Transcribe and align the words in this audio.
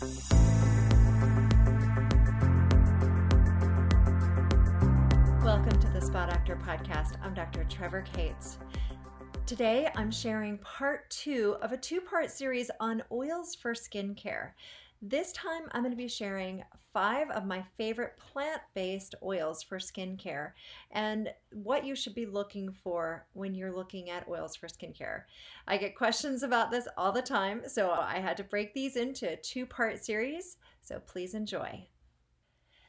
Welcome 0.00 0.20
to 5.80 5.90
the 5.92 6.00
Spa 6.00 6.26
Doctor 6.26 6.56
podcast. 6.64 7.16
I'm 7.20 7.34
Dr. 7.34 7.64
Trevor 7.64 8.04
Cates. 8.12 8.58
Today 9.44 9.90
I'm 9.96 10.12
sharing 10.12 10.58
part 10.58 11.10
two 11.10 11.56
of 11.62 11.72
a 11.72 11.76
two 11.76 12.00
part 12.00 12.30
series 12.30 12.70
on 12.78 13.02
oils 13.10 13.56
for 13.56 13.74
skincare. 13.74 14.50
This 15.00 15.30
time 15.30 15.62
I'm 15.70 15.82
going 15.82 15.92
to 15.92 15.96
be 15.96 16.08
sharing 16.08 16.64
five 16.92 17.30
of 17.30 17.44
my 17.44 17.62
favorite 17.76 18.16
plant 18.16 18.60
based 18.74 19.14
oils 19.22 19.62
for 19.62 19.78
skincare 19.78 20.52
and 20.90 21.28
what 21.52 21.86
you 21.86 21.94
should 21.94 22.16
be 22.16 22.26
looking 22.26 22.72
for 22.72 23.24
when 23.34 23.54
you're 23.54 23.74
looking 23.74 24.10
at 24.10 24.26
oils 24.28 24.56
for 24.56 24.66
skincare. 24.66 25.22
I 25.68 25.76
get 25.76 25.96
questions 25.96 26.42
about 26.42 26.72
this 26.72 26.88
all 26.96 27.12
the 27.12 27.22
time, 27.22 27.62
so 27.68 27.92
I 27.92 28.18
had 28.18 28.36
to 28.38 28.44
break 28.44 28.74
these 28.74 28.96
into 28.96 29.32
a 29.32 29.36
two 29.36 29.66
part 29.66 30.04
series, 30.04 30.56
so 30.80 30.98
please 30.98 31.34
enjoy. 31.34 31.86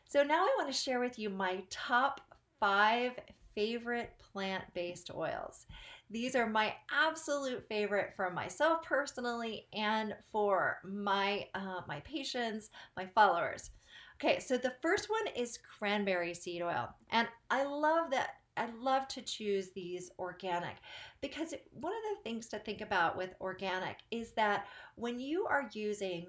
So 0.06 0.24
now 0.24 0.44
I 0.44 0.56
want 0.58 0.72
to 0.72 0.82
share 0.82 1.00
with 1.00 1.20
you 1.20 1.30
my 1.30 1.62
top 1.70 2.22
five 2.60 3.12
favorite 3.54 4.14
plant 4.18 4.64
based 4.74 5.12
oils. 5.14 5.68
These 6.10 6.36
are 6.36 6.50
my 6.50 6.74
absolute 6.92 7.68
favorite 7.68 8.14
for 8.16 8.32
myself 8.32 8.84
personally 8.84 9.68
and 9.74 10.16
for 10.32 10.80
my 10.84 11.46
uh, 11.54 11.82
my 11.88 12.00
patients, 12.02 12.70
my 12.98 13.06
followers. 13.06 13.70
Okay, 14.16 14.40
so 14.40 14.58
the 14.58 14.74
first 14.82 15.10
one 15.10 15.34
is 15.36 15.60
cranberry 15.78 16.34
seed 16.34 16.62
oil, 16.62 16.90
and 17.12 17.28
I 17.50 17.64
love 17.64 18.10
that. 18.12 18.32
I 18.58 18.68
love 18.82 19.08
to 19.10 19.22
choose 19.22 19.70
these 19.72 20.12
organic 20.20 20.76
because 21.22 21.54
one 21.72 21.94
of 21.94 22.18
the 22.18 22.24
things 22.24 22.48
to 22.48 22.60
think 22.60 22.82
about 22.82 23.16
with 23.16 23.34
organic 23.40 24.00
is 24.12 24.34
that 24.34 24.66
when 24.96 25.18
you 25.18 25.46
are 25.46 25.70
using 25.72 26.28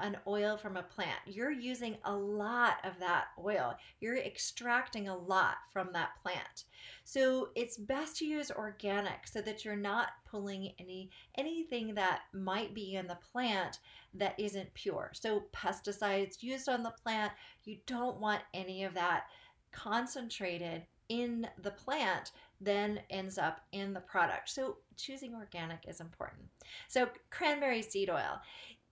an 0.00 0.16
oil 0.26 0.56
from 0.56 0.76
a 0.76 0.82
plant. 0.82 1.18
You're 1.26 1.50
using 1.50 1.96
a 2.04 2.14
lot 2.14 2.76
of 2.84 2.98
that 3.00 3.26
oil. 3.42 3.76
You're 4.00 4.18
extracting 4.18 5.08
a 5.08 5.16
lot 5.16 5.56
from 5.72 5.90
that 5.92 6.10
plant. 6.22 6.64
So 7.04 7.50
it's 7.54 7.76
best 7.76 8.16
to 8.18 8.26
use 8.26 8.50
organic 8.50 9.26
so 9.26 9.40
that 9.42 9.64
you're 9.64 9.76
not 9.76 10.08
pulling 10.30 10.72
any 10.78 11.10
anything 11.36 11.94
that 11.94 12.20
might 12.32 12.74
be 12.74 12.94
in 12.96 13.06
the 13.06 13.18
plant 13.32 13.78
that 14.14 14.38
isn't 14.38 14.74
pure. 14.74 15.10
So 15.14 15.44
pesticides 15.54 16.42
used 16.42 16.68
on 16.68 16.82
the 16.82 16.94
plant, 17.02 17.32
you 17.64 17.78
don't 17.86 18.20
want 18.20 18.42
any 18.54 18.84
of 18.84 18.94
that 18.94 19.24
concentrated 19.72 20.82
in 21.08 21.48
the 21.62 21.70
plant 21.70 22.32
then 22.60 23.00
ends 23.10 23.38
up 23.38 23.60
in 23.72 23.92
the 23.92 24.00
product. 24.00 24.50
So 24.50 24.78
choosing 24.96 25.34
organic 25.34 25.84
is 25.86 26.00
important. 26.00 26.42
So 26.88 27.08
cranberry 27.30 27.82
seed 27.82 28.10
oil. 28.10 28.40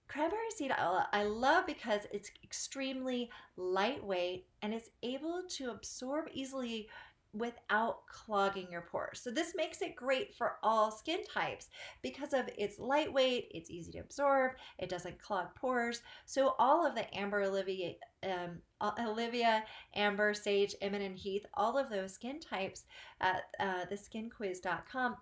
Cranberry 0.09 0.51
seed 0.55 0.73
oil 0.81 1.05
I 1.13 1.25
love 1.25 1.67
because 1.67 2.03
it's 2.13 2.31
extremely 2.45 3.31
lightweight 3.57 4.47
and 4.63 4.73
it's 4.73 4.91
able 5.03 5.43
to 5.51 5.71
absorb 5.71 6.29
easily 6.33 6.89
without 7.37 8.07
clogging 8.07 8.71
your 8.71 8.83
pores. 8.83 9.21
So 9.21 9.31
this 9.31 9.55
makes 9.55 9.83
it 9.83 9.95
great 9.95 10.35
for 10.35 10.57
all 10.63 10.91
skin 10.91 11.21
types 11.25 11.69
because 12.03 12.33
of 12.33 12.49
its 12.57 12.79
lightweight, 12.79 13.49
it's 13.51 13.71
easy 13.71 13.93
to 13.93 13.99
absorb, 13.99 14.53
it 14.79 14.89
doesn't 14.89 15.21
clog 15.21 15.55
pores. 15.55 16.01
So 16.25 16.55
all 16.59 16.87
of 16.87 16.95
the 16.95 17.15
amber 17.17 17.43
olivia 17.43 17.95
um, 18.23 18.61
olivia, 18.99 19.65
amber, 19.95 20.35
sage, 20.35 20.75
emmett, 20.81 21.03
and 21.03 21.17
heath, 21.17 21.45
all 21.55 21.79
of 21.79 21.91
those 21.91 22.15
skin 22.15 22.41
types 22.41 22.85
at 23.21 23.43
uh, 23.61 23.85
theskinquiz.com 23.91 25.17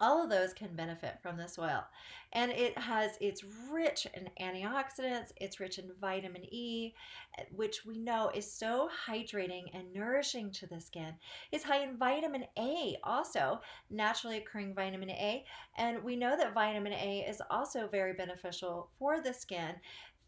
all 0.00 0.22
of 0.22 0.30
those 0.30 0.52
can 0.52 0.74
benefit 0.74 1.18
from 1.22 1.36
this 1.36 1.58
oil. 1.58 1.84
And 2.32 2.50
it 2.50 2.76
has, 2.78 3.12
it's 3.20 3.44
rich 3.70 4.06
in 4.14 4.28
antioxidants, 4.40 5.32
it's 5.36 5.60
rich 5.60 5.78
in 5.78 5.90
vitamin 6.00 6.44
E, 6.52 6.94
eh, 7.38 7.44
which 7.54 7.84
we 7.84 7.98
know 7.98 8.30
is 8.34 8.50
so 8.50 8.88
hydrating 9.06 9.64
and 9.74 9.92
nourishing 9.92 10.50
to 10.52 10.66
the 10.66 10.80
skin. 10.80 11.14
It's 11.50 11.64
high 11.64 11.82
in 11.82 11.96
vitamin 11.96 12.44
A, 12.58 12.96
also 13.04 13.60
naturally 13.90 14.38
occurring 14.38 14.74
vitamin 14.74 15.10
A. 15.10 15.44
And 15.76 16.02
we 16.02 16.16
know 16.16 16.36
that 16.36 16.54
vitamin 16.54 16.94
A 16.94 17.26
is 17.28 17.42
also 17.50 17.86
very 17.88 18.14
beneficial 18.14 18.88
for 18.98 19.20
the 19.20 19.34
skin 19.34 19.74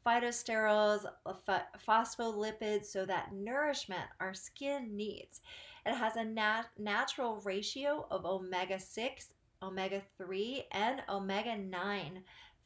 phytosterols, 0.06 1.06
uh, 1.25 1.60
phospholipids, 1.86 2.84
so 2.84 3.06
that 3.06 3.32
nourishment 3.32 4.04
our 4.20 4.34
skin 4.34 4.94
needs. 4.94 5.41
It 5.86 5.94
has 5.94 6.16
a 6.16 6.25
nat- 6.25 6.70
natural 6.78 7.41
ratio 7.44 8.06
of 8.10 8.25
omega 8.25 8.78
6 8.78 9.33
omega 9.64 10.02
3, 10.19 10.64
and 10.72 11.02
omega 11.08 11.56
9 11.56 12.22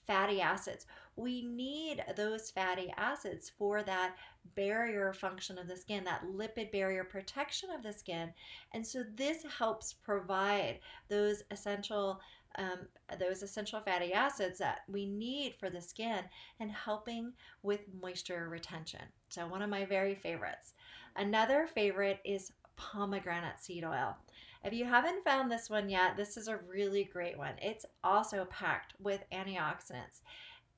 fatty 0.07 0.41
acids. 0.41 0.87
We 1.17 1.43
need 1.43 2.03
those 2.17 2.51
fatty 2.51 2.93
acids 2.97 3.51
for 3.59 3.83
that 3.83 4.17
barrier 4.55 5.13
function 5.13 5.59
of 5.59 5.69
the 5.69 5.77
skin, 5.77 6.03
that 6.05 6.25
lipid 6.25 6.73
barrier 6.73 7.05
protection 7.05 7.71
of 7.71 7.83
the 7.83 7.93
skin. 7.93 8.33
And 8.73 8.85
so 8.87 9.05
this 9.15 9.45
helps 9.59 9.93
provide 9.93 10.81
those 11.09 11.43
essential 11.51 12.21
um, 12.57 12.89
those 13.21 13.43
essential 13.43 13.79
fatty 13.79 14.13
acids 14.13 14.59
that 14.59 14.81
we 14.89 15.07
need 15.07 15.55
for 15.61 15.71
the 15.71 15.83
skin 15.83 16.25
and 16.59 16.73
helping 16.73 17.33
with 17.63 17.81
moisture 18.01 18.49
retention. 18.49 19.03
So 19.29 19.47
one 19.47 19.63
of 19.63 19.71
my 19.71 19.85
very 19.85 20.15
favorites. 20.15 20.73
Another 21.15 21.69
favorite 21.73 22.21
is 22.25 22.53
pomegranate 22.77 23.61
seed 23.61 23.85
oil. 23.85 24.17
If 24.65 24.73
you 24.73 24.85
haven't 24.85 25.25
found 25.25 25.51
this 25.51 25.71
one 25.71 25.89
yet, 25.89 26.17
this 26.17 26.37
is 26.37 26.49
a 26.49 26.59
really 26.69 27.05
great 27.05 27.39
one. 27.39 27.55
It's 27.63 27.87
also 28.03 28.45
packed 28.47 28.95
with 29.01 29.25
antioxidants 29.33 30.21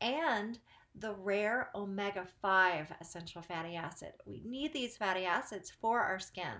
and 0.01 0.59
the 0.97 1.15
rare 1.15 1.71
omega 1.75 2.27
5 2.43 2.93
essential 3.01 3.43
fatty 3.43 3.77
acid. 3.77 4.13
We 4.27 4.43
need 4.45 4.73
these 4.73 4.97
fatty 4.97 5.25
acids 5.25 5.73
for 5.81 6.01
our 6.01 6.19
skin. 6.19 6.55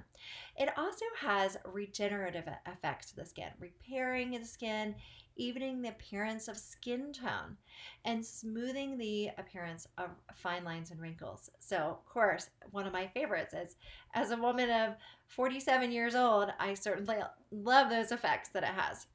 It 0.57 0.71
also 0.79 1.05
has 1.19 1.57
regenerative 1.65 2.49
effects 2.67 3.11
to 3.11 3.17
the 3.17 3.27
skin, 3.27 3.51
repairing 3.59 4.31
the 4.31 4.45
skin, 4.45 4.95
evening 5.41 5.81
the 5.81 5.89
appearance 5.89 6.49
of 6.49 6.57
skin 6.57 7.13
tone, 7.13 7.57
and 8.05 8.25
smoothing 8.25 8.99
the 8.99 9.31
appearance 9.39 9.87
of 9.99 10.11
fine 10.35 10.65
lines 10.65 10.91
and 10.91 11.01
wrinkles. 11.01 11.51
So, 11.59 11.77
of 11.77 12.05
course, 12.07 12.51
one 12.71 12.87
of 12.87 12.93
my 12.93 13.07
favorites 13.07 13.55
is 13.55 13.77
as 14.15 14.31
a 14.31 14.37
woman 14.37 14.71
of 14.71 14.97
47 15.29 15.91
years 15.93 16.15
old, 16.15 16.51
I 16.59 16.75
certainly 16.75 17.17
love 17.51 17.89
those 17.89 18.13
effects 18.13 18.51
that 18.51 18.63
it 18.63 18.69
has. 18.69 19.07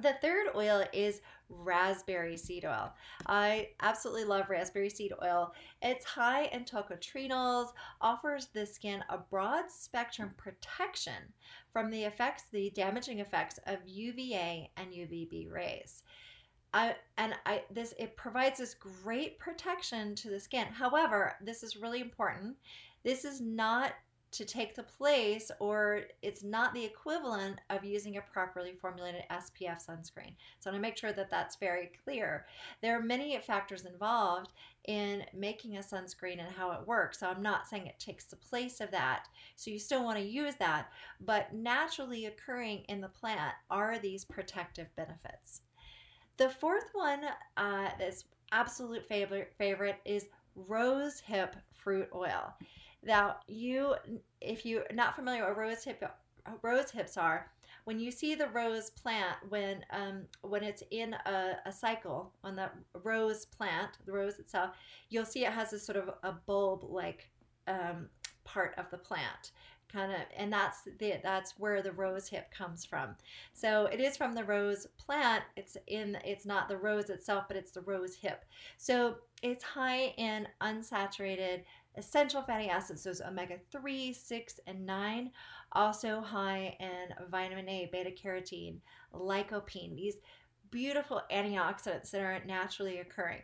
The 0.00 0.14
third 0.20 0.48
oil 0.54 0.84
is 0.92 1.20
raspberry 1.48 2.36
seed 2.36 2.64
oil. 2.64 2.92
I 3.26 3.70
absolutely 3.80 4.24
love 4.24 4.50
raspberry 4.50 4.90
seed 4.90 5.12
oil. 5.22 5.52
It's 5.82 6.04
high 6.04 6.44
in 6.46 6.64
tocotrienols, 6.64 7.72
offers 8.00 8.46
the 8.46 8.66
skin 8.66 9.02
a 9.08 9.18
broad 9.18 9.70
spectrum 9.70 10.32
protection 10.36 11.32
from 11.72 11.90
the 11.90 12.04
effects, 12.04 12.44
the 12.52 12.70
damaging 12.70 13.20
effects 13.20 13.58
of 13.66 13.78
UVA 13.86 14.70
and 14.76 14.92
UVB 14.92 15.50
rays. 15.50 16.02
I, 16.74 16.96
and 17.16 17.34
I 17.46 17.62
this 17.70 17.94
it 17.98 18.16
provides 18.16 18.58
this 18.58 18.74
great 18.74 19.38
protection 19.38 20.14
to 20.16 20.28
the 20.28 20.38
skin. 20.38 20.66
However, 20.66 21.34
this 21.40 21.62
is 21.62 21.76
really 21.76 22.00
important. 22.00 22.56
This 23.04 23.24
is 23.24 23.40
not 23.40 23.92
to 24.30 24.44
take 24.44 24.74
the 24.74 24.82
place 24.82 25.50
or 25.58 26.02
it's 26.22 26.42
not 26.42 26.74
the 26.74 26.84
equivalent 26.84 27.60
of 27.70 27.84
using 27.84 28.16
a 28.16 28.20
properly 28.20 28.72
formulated 28.72 29.22
SPF 29.30 29.84
sunscreen. 29.86 30.34
So 30.58 30.68
I 30.68 30.72
want 30.72 30.76
to 30.76 30.80
make 30.80 30.96
sure 30.96 31.12
that 31.12 31.30
that's 31.30 31.56
very 31.56 31.90
clear. 32.04 32.46
There 32.82 32.96
are 32.96 33.02
many 33.02 33.38
factors 33.38 33.86
involved 33.86 34.52
in 34.86 35.24
making 35.34 35.76
a 35.76 35.80
sunscreen 35.80 36.40
and 36.40 36.54
how 36.54 36.72
it 36.72 36.86
works. 36.86 37.20
So 37.20 37.28
I'm 37.28 37.42
not 37.42 37.66
saying 37.66 37.86
it 37.86 37.98
takes 37.98 38.24
the 38.24 38.36
place 38.36 38.80
of 38.80 38.90
that. 38.90 39.28
So 39.56 39.70
you 39.70 39.78
still 39.78 40.04
want 40.04 40.18
to 40.18 40.24
use 40.24 40.54
that, 40.56 40.88
but 41.20 41.52
naturally 41.54 42.26
occurring 42.26 42.84
in 42.88 43.00
the 43.00 43.08
plant 43.08 43.54
are 43.70 43.98
these 43.98 44.24
protective 44.24 44.88
benefits. 44.96 45.62
The 46.36 46.48
fourth 46.48 46.90
one 46.92 47.24
uh, 47.56 47.90
that's 47.98 48.24
absolute 48.52 49.06
favorite 49.06 49.52
favorite 49.58 49.96
is 50.04 50.26
rose 50.54 51.20
hip 51.20 51.56
fruit 51.72 52.08
oil. 52.14 52.54
Now, 53.02 53.36
you, 53.46 53.94
if 54.40 54.66
you're 54.66 54.84
not 54.92 55.14
familiar 55.14 55.48
with 55.48 55.56
rose 55.56 55.84
hip, 55.84 56.02
rose 56.62 56.90
hips 56.90 57.16
are, 57.16 57.50
when 57.84 57.98
you 57.98 58.10
see 58.10 58.34
the 58.34 58.48
rose 58.48 58.90
plant 58.90 59.36
when 59.48 59.82
um, 59.92 60.24
when 60.42 60.62
it's 60.62 60.82
in 60.90 61.14
a, 61.24 61.56
a, 61.64 61.72
cycle 61.72 62.30
on 62.44 62.54
the 62.54 62.68
rose 63.02 63.46
plant, 63.46 63.92
the 64.04 64.12
rose 64.12 64.38
itself, 64.38 64.76
you'll 65.08 65.24
see 65.24 65.46
it 65.46 65.52
has 65.52 65.70
this 65.70 65.86
sort 65.86 65.96
of 65.96 66.10
a 66.22 66.32
bulb 66.46 66.84
like 66.84 67.30
um, 67.66 68.08
part 68.44 68.74
of 68.76 68.90
the 68.90 68.98
plant 68.98 69.52
kind 69.92 70.12
of 70.12 70.18
and 70.36 70.52
that's 70.52 70.82
the 70.98 71.14
that's 71.22 71.58
where 71.58 71.82
the 71.82 71.92
rose 71.92 72.28
hip 72.28 72.50
comes 72.50 72.84
from. 72.84 73.14
So 73.52 73.86
it 73.86 74.00
is 74.00 74.16
from 74.16 74.34
the 74.34 74.44
rose 74.44 74.86
plant. 74.98 75.44
It's 75.56 75.76
in 75.86 76.18
it's 76.24 76.44
not 76.44 76.68
the 76.68 76.76
rose 76.76 77.10
itself 77.10 77.44
but 77.48 77.56
it's 77.56 77.72
the 77.72 77.80
rose 77.82 78.14
hip. 78.14 78.44
So 78.76 79.16
it's 79.42 79.64
high 79.64 80.14
in 80.18 80.46
unsaturated 80.60 81.62
essential 81.98 82.42
fatty 82.42 82.68
acids, 82.68 83.02
those 83.04 83.20
omega 83.20 83.56
3, 83.70 84.12
6, 84.12 84.60
and 84.66 84.86
9, 84.86 85.30
also 85.72 86.20
high 86.20 86.76
in 86.80 87.28
vitamin 87.30 87.68
A, 87.68 87.88
beta 87.92 88.10
carotene, 88.10 88.78
lycopene, 89.12 89.96
these 89.96 90.16
beautiful 90.70 91.22
antioxidants 91.32 92.10
that 92.10 92.20
are 92.20 92.42
naturally 92.46 92.98
occurring. 92.98 93.42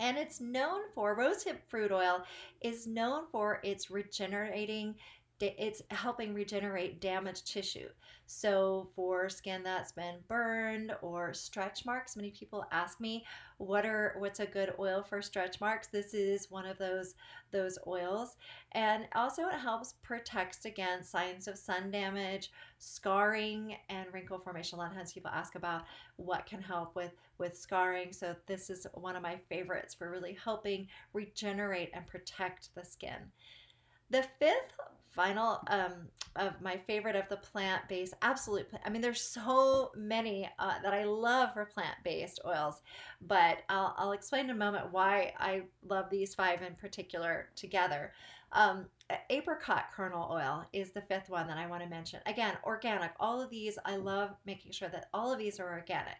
And 0.00 0.16
it's 0.16 0.40
known 0.40 0.80
for 0.94 1.16
rosehip 1.16 1.58
fruit 1.68 1.92
oil 1.92 2.24
is 2.60 2.86
known 2.86 3.24
for 3.30 3.60
its 3.62 3.90
regenerating 3.90 4.96
it's 5.40 5.82
helping 5.90 6.32
regenerate 6.32 7.00
damaged 7.00 7.46
tissue. 7.46 7.88
So 8.26 8.88
for 8.94 9.28
skin 9.28 9.62
that's 9.62 9.92
been 9.92 10.16
burned 10.28 10.92
or 11.02 11.34
stretch 11.34 11.84
marks, 11.84 12.16
many 12.16 12.30
people 12.30 12.64
ask 12.70 13.00
me 13.00 13.24
what 13.58 13.84
are 13.84 14.14
what's 14.18 14.40
a 14.40 14.46
good 14.46 14.74
oil 14.78 15.02
for 15.02 15.20
stretch 15.20 15.60
marks. 15.60 15.88
This 15.88 16.14
is 16.14 16.50
one 16.50 16.66
of 16.66 16.78
those 16.78 17.14
those 17.50 17.78
oils. 17.86 18.36
And 18.72 19.06
also 19.14 19.48
it 19.48 19.54
helps 19.54 19.94
protect 20.02 20.64
against 20.64 21.10
signs 21.10 21.48
of 21.48 21.58
sun 21.58 21.90
damage, 21.90 22.50
scarring 22.78 23.76
and 23.88 24.06
wrinkle 24.12 24.38
formation. 24.38 24.78
A 24.78 24.82
lot 24.82 24.90
of 24.90 24.96
times 24.96 25.12
people 25.12 25.30
ask 25.34 25.54
about 25.54 25.82
what 26.16 26.46
can 26.46 26.62
help 26.62 26.94
with 26.94 27.12
with 27.38 27.58
scarring. 27.58 28.12
So 28.12 28.34
this 28.46 28.70
is 28.70 28.86
one 28.94 29.16
of 29.16 29.22
my 29.22 29.38
favorites 29.48 29.94
for 29.94 30.10
really 30.10 30.36
helping 30.42 30.86
regenerate 31.12 31.90
and 31.92 32.06
protect 32.06 32.74
the 32.74 32.84
skin. 32.84 33.32
The 34.10 34.24
fifth 34.38 34.78
final 35.14 35.60
um, 35.68 36.08
of 36.36 36.60
my 36.60 36.76
favorite 36.76 37.14
of 37.14 37.28
the 37.28 37.36
plant-based 37.36 38.14
absolute 38.22 38.66
i 38.84 38.90
mean 38.90 39.00
there's 39.00 39.20
so 39.20 39.92
many 39.96 40.48
uh, 40.58 40.74
that 40.82 40.92
i 40.92 41.04
love 41.04 41.52
for 41.52 41.64
plant-based 41.64 42.40
oils 42.46 42.82
but 43.26 43.58
I'll, 43.68 43.94
I'll 43.96 44.12
explain 44.12 44.46
in 44.46 44.50
a 44.50 44.54
moment 44.54 44.92
why 44.92 45.32
i 45.38 45.62
love 45.88 46.10
these 46.10 46.34
five 46.34 46.62
in 46.62 46.74
particular 46.74 47.48
together 47.54 48.12
um, 48.54 48.86
apricot 49.28 49.86
kernel 49.94 50.30
oil 50.32 50.64
is 50.72 50.90
the 50.92 51.02
fifth 51.02 51.28
one 51.28 51.46
that 51.46 51.58
I 51.58 51.66
want 51.66 51.82
to 51.82 51.88
mention. 51.88 52.20
Again, 52.26 52.56
organic. 52.64 53.10
All 53.20 53.40
of 53.40 53.50
these, 53.50 53.78
I 53.84 53.96
love 53.96 54.30
making 54.46 54.72
sure 54.72 54.88
that 54.88 55.08
all 55.12 55.32
of 55.32 55.38
these 55.38 55.60
are 55.60 55.70
organic. 55.70 56.16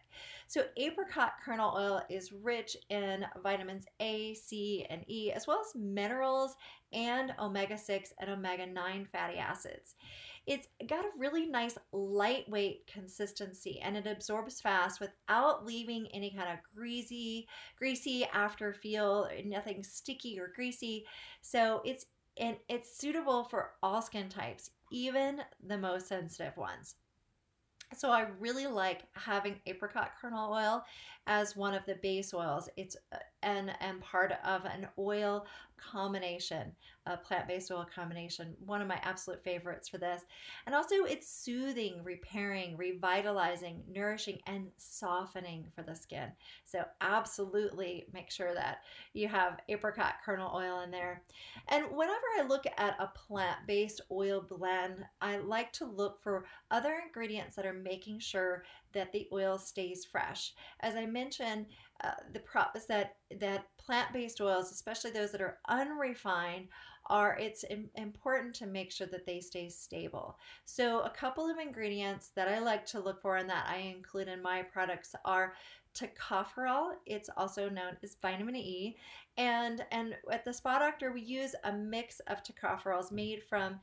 So, 0.47 0.65
apricot 0.77 1.33
kernel 1.43 1.73
oil 1.75 2.01
is 2.09 2.31
rich 2.31 2.77
in 2.89 3.25
vitamins 3.41 3.85
A, 3.99 4.35
C, 4.35 4.85
and 4.89 5.03
E, 5.09 5.31
as 5.31 5.47
well 5.47 5.61
as 5.61 5.79
minerals 5.79 6.55
and 6.93 7.33
omega 7.39 7.77
6 7.77 8.13
and 8.19 8.29
omega 8.29 8.65
9 8.65 9.07
fatty 9.11 9.37
acids. 9.37 9.95
It's 10.47 10.67
got 10.87 11.05
a 11.05 11.09
really 11.17 11.47
nice 11.47 11.75
lightweight 11.91 12.85
consistency 12.85 13.79
and 13.81 13.97
it 13.97 14.05
absorbs 14.05 14.61
fast 14.61 15.01
without 15.01 15.65
leaving 15.65 16.07
any 16.13 16.29
kind 16.29 16.49
of 16.49 16.59
greasy, 16.75 17.47
greasy 17.79 18.25
after 18.25 18.71
feel, 18.71 19.27
nothing 19.43 19.83
sticky 19.83 20.39
or 20.39 20.51
greasy. 20.55 21.05
So 21.41 21.81
it's 21.83 22.05
and 22.37 22.57
it's 22.69 22.97
suitable 22.97 23.43
for 23.43 23.71
all 23.81 24.01
skin 24.01 24.29
types, 24.29 24.71
even 24.91 25.41
the 25.65 25.77
most 25.77 26.07
sensitive 26.07 26.55
ones. 26.57 26.95
So 27.95 28.09
I 28.09 28.27
really 28.39 28.67
like 28.67 29.03
having 29.13 29.59
apricot 29.65 30.13
kernel 30.19 30.51
oil 30.51 30.83
as 31.27 31.55
one 31.55 31.73
of 31.73 31.85
the 31.85 31.95
base 31.95 32.33
oils. 32.33 32.67
It's 32.77 32.97
uh, 33.13 33.17
and 33.45 33.71
and 33.79 34.01
part 34.01 34.33
of 34.43 34.65
an 34.65 34.87
oil 34.99 35.45
combination, 35.77 36.71
a 37.05 37.17
plant-based 37.17 37.71
oil 37.71 37.85
combination. 37.93 38.55
One 38.65 38.81
of 38.81 38.87
my 38.87 38.99
absolute 39.03 39.43
favorites 39.43 39.87
for 39.87 39.97
this. 39.97 40.23
And 40.65 40.73
also 40.73 41.03
it's 41.03 41.29
soothing, 41.29 42.01
repairing, 42.03 42.75
revitalizing, 42.77 43.83
nourishing 43.91 44.39
and 44.47 44.67
softening 44.77 45.67
for 45.75 45.83
the 45.83 45.95
skin. 45.95 46.29
So 46.65 46.83
absolutely 47.01 48.07
make 48.13 48.31
sure 48.31 48.53
that 48.53 48.79
you 49.13 49.27
have 49.27 49.59
apricot 49.69 50.15
kernel 50.23 50.55
oil 50.55 50.81
in 50.81 50.91
there. 50.91 51.21
And 51.69 51.85
whenever 51.91 52.25
I 52.37 52.47
look 52.47 52.65
at 52.77 52.95
a 52.99 53.07
plant-based 53.07 54.01
oil 54.11 54.41
blend, 54.41 55.05
I 55.21 55.37
like 55.37 55.71
to 55.73 55.85
look 55.85 56.21
for 56.21 56.45
other 56.71 57.01
ingredients 57.05 57.55
that 57.55 57.65
are 57.65 57.73
making 57.73 58.19
sure 58.19 58.63
that 58.95 59.11
the 59.11 59.27
oil 59.31 59.59
stays 59.59 60.03
fresh. 60.03 60.53
As 60.79 60.95
I 60.95 61.05
mentioned, 61.05 61.67
uh, 62.03 62.11
the 62.33 62.39
prop 62.39 62.75
is 62.75 62.87
that 62.87 63.17
that 63.39 63.65
plant-based 63.77 64.41
oils, 64.41 64.71
especially 64.71 65.11
those 65.11 65.31
that 65.31 65.41
are 65.41 65.59
unrefined, 65.69 66.67
are 67.07 67.37
it's 67.37 67.63
important 67.95 68.55
to 68.55 68.65
make 68.65 68.91
sure 68.91 69.07
that 69.07 69.27
they 69.27 69.39
stay 69.39 69.69
stable. 69.69 70.37
So 70.65 71.01
a 71.01 71.09
couple 71.09 71.47
of 71.47 71.59
ingredients 71.59 72.31
that 72.35 72.47
I 72.47 72.57
like 72.59 72.85
to 72.87 72.99
look 72.99 73.21
for 73.21 73.37
and 73.37 73.49
that 73.49 73.67
I 73.69 73.77
include 73.77 74.27
in 74.27 74.41
my 74.41 74.63
products 74.63 75.13
are 75.23 75.53
tocopherol. 75.93 76.93
It's 77.05 77.29
also 77.37 77.69
known 77.69 77.95
as 78.03 78.17
vitamin 78.21 78.55
E. 78.55 78.97
And 79.37 79.85
and 79.91 80.15
at 80.31 80.43
the 80.43 80.53
Spa 80.53 80.79
Doctor, 80.79 81.11
we 81.11 81.21
use 81.21 81.53
a 81.63 81.71
mix 81.71 82.21
of 82.21 82.43
tocopherols 82.43 83.11
made 83.11 83.43
from 83.43 83.79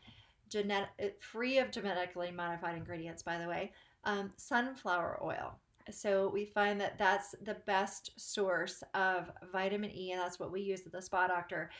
genetic 0.48 1.22
free 1.22 1.58
of 1.58 1.70
genetically 1.70 2.30
modified 2.30 2.76
ingredients, 2.76 3.22
by 3.22 3.38
the 3.38 3.48
way, 3.48 3.72
um, 4.04 4.32
sunflower 4.36 5.20
oil. 5.22 5.58
So 5.90 6.30
we 6.32 6.44
find 6.44 6.80
that 6.80 6.98
that's 6.98 7.34
the 7.42 7.56
best 7.66 8.10
source 8.16 8.82
of 8.94 9.30
vitamin 9.52 9.90
E, 9.90 10.12
and 10.12 10.20
that's 10.20 10.38
what 10.38 10.52
we 10.52 10.60
use 10.60 10.82
at 10.86 10.92
the 10.92 11.02
Spa 11.02 11.26
Doctor. 11.26 11.70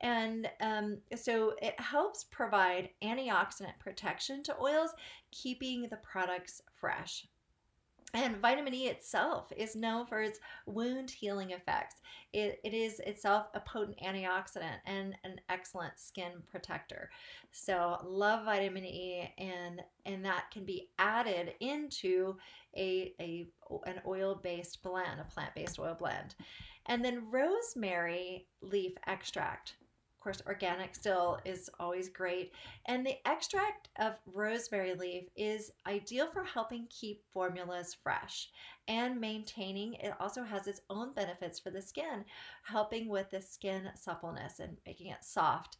And 0.00 0.50
um, 0.60 0.98
so 1.14 1.54
it 1.62 1.78
helps 1.80 2.24
provide 2.24 2.90
antioxidant 3.04 3.78
protection 3.78 4.42
to 4.44 4.60
oils, 4.60 4.90
keeping 5.30 5.82
the 5.88 5.98
products 5.98 6.60
fresh. 6.74 7.24
And 8.14 8.36
vitamin 8.36 8.74
E 8.74 8.88
itself 8.88 9.50
is 9.56 9.74
known 9.74 10.04
for 10.04 10.20
its 10.20 10.38
wound 10.66 11.10
healing 11.10 11.52
effects. 11.52 11.96
It, 12.34 12.60
it 12.62 12.74
is 12.74 13.00
itself 13.00 13.46
a 13.54 13.60
potent 13.60 13.98
antioxidant 14.00 14.80
and 14.84 15.16
an 15.24 15.40
excellent 15.48 15.98
skin 15.98 16.32
protector. 16.50 17.10
So 17.52 17.96
love 18.04 18.44
vitamin 18.44 18.84
E 18.84 19.32
and 19.38 19.80
and 20.04 20.24
that 20.26 20.50
can 20.50 20.64
be 20.64 20.90
added 20.98 21.54
into 21.60 22.36
a, 22.76 23.14
a 23.18 23.48
an 23.86 24.00
oil-based 24.06 24.82
blend, 24.82 25.20
a 25.20 25.24
plant-based 25.24 25.78
oil 25.78 25.96
blend. 25.98 26.34
And 26.86 27.02
then 27.02 27.30
rosemary 27.30 28.46
leaf 28.60 28.92
extract 29.06 29.76
course, 30.22 30.42
organic 30.46 30.94
still 30.94 31.38
is 31.44 31.68
always 31.80 32.08
great. 32.08 32.52
And 32.86 33.04
the 33.04 33.16
extract 33.26 33.88
of 33.98 34.14
rosemary 34.26 34.94
leaf 34.94 35.24
is 35.36 35.72
ideal 35.86 36.28
for 36.32 36.44
helping 36.44 36.86
keep 36.88 37.22
formulas 37.32 37.96
fresh 38.02 38.50
and 38.88 39.20
maintaining. 39.20 39.94
It 39.94 40.14
also 40.20 40.42
has 40.42 40.66
its 40.66 40.80
own 40.90 41.12
benefits 41.12 41.58
for 41.58 41.70
the 41.70 41.82
skin, 41.82 42.24
helping 42.64 43.08
with 43.08 43.30
the 43.30 43.40
skin 43.40 43.90
suppleness 43.94 44.60
and 44.60 44.76
making 44.86 45.08
it 45.08 45.24
soft. 45.24 45.78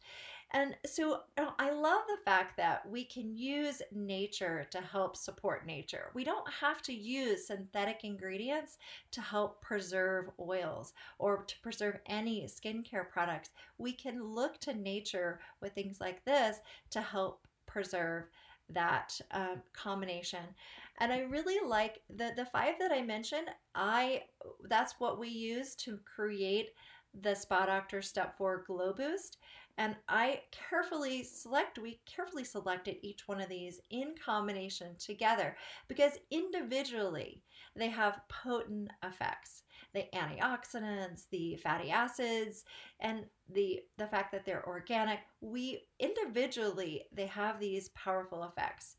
And 0.55 0.75
so 0.85 1.21
I 1.57 1.71
love 1.71 2.03
the 2.07 2.23
fact 2.23 2.57
that 2.57 2.87
we 2.87 3.05
can 3.05 3.35
use 3.35 3.81
nature 3.91 4.67
to 4.69 4.81
help 4.81 5.17
support 5.17 5.65
nature. 5.65 6.11
We 6.13 6.23
don't 6.23 6.47
have 6.51 6.81
to 6.83 6.93
use 6.93 7.47
synthetic 7.47 8.01
ingredients 8.03 8.77
to 9.11 9.21
help 9.21 9.63
preserve 9.63 10.29
oils 10.39 10.93
or 11.17 11.43
to 11.45 11.59
preserve 11.61 11.97
any 12.05 12.43
skincare 12.43 13.09
products. 13.09 13.49
We 13.79 13.93
can 13.93 14.23
look 14.23 14.59
to 14.59 14.75
nature 14.75 15.39
with 15.59 15.73
things 15.73 15.99
like 15.99 16.23
this 16.23 16.59
to 16.91 17.01
help 17.01 17.47
preserve 17.65 18.25
that 18.69 19.19
um, 19.31 19.61
combination 19.73 20.43
and 20.99 21.11
i 21.11 21.19
really 21.19 21.57
like 21.67 21.99
the 22.15 22.31
the 22.37 22.45
five 22.45 22.75
that 22.79 22.91
i 22.91 23.01
mentioned 23.01 23.49
i 23.75 24.21
that's 24.69 24.95
what 24.99 25.19
we 25.19 25.27
use 25.27 25.75
to 25.75 25.99
create 26.15 26.69
the 27.21 27.35
spa 27.35 27.65
doctor 27.65 28.01
step 28.01 28.37
4 28.37 28.63
glow 28.65 28.93
boost 28.93 29.37
and 29.77 29.95
I 30.07 30.41
carefully 30.51 31.23
select, 31.23 31.79
we 31.79 31.99
carefully 32.05 32.43
selected 32.43 32.97
each 33.01 33.27
one 33.27 33.41
of 33.41 33.49
these 33.49 33.79
in 33.89 34.13
combination 34.23 34.95
together 34.99 35.57
because 35.87 36.13
individually 36.31 37.41
they 37.75 37.89
have 37.89 38.21
potent 38.29 38.91
effects. 39.03 39.63
The 39.93 40.05
antioxidants, 40.13 41.25
the 41.31 41.55
fatty 41.57 41.91
acids, 41.91 42.65
and 42.99 43.25
the, 43.51 43.81
the 43.97 44.07
fact 44.07 44.31
that 44.31 44.45
they're 44.45 44.67
organic, 44.67 45.19
we 45.41 45.83
individually, 45.99 47.03
they 47.11 47.27
have 47.27 47.59
these 47.59 47.89
powerful 47.89 48.43
effects. 48.43 48.95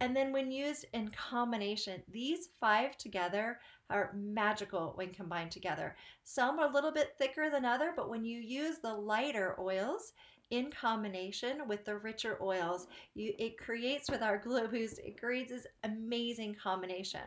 And 0.00 0.16
then 0.16 0.32
when 0.32 0.50
used 0.50 0.86
in 0.94 1.08
combination, 1.10 2.02
these 2.10 2.48
five 2.58 2.96
together 2.96 3.60
are 3.92 4.14
magical 4.14 4.92
when 4.96 5.10
combined 5.10 5.50
together. 5.50 5.94
Some 6.24 6.58
are 6.58 6.68
a 6.68 6.72
little 6.72 6.92
bit 6.92 7.14
thicker 7.18 7.50
than 7.50 7.64
other, 7.64 7.92
but 7.94 8.10
when 8.10 8.24
you 8.24 8.40
use 8.40 8.78
the 8.78 8.92
lighter 8.92 9.56
oils 9.60 10.12
in 10.50 10.70
combination 10.70 11.66
with 11.68 11.84
the 11.84 11.96
richer 11.96 12.38
oils, 12.42 12.86
you, 13.14 13.32
it 13.38 13.58
creates 13.58 14.10
with 14.10 14.22
our 14.22 14.38
Glow 14.38 14.66
Boost, 14.66 14.98
it 14.98 15.18
creates 15.18 15.50
this 15.50 15.66
amazing 15.84 16.56
combination. 16.62 17.22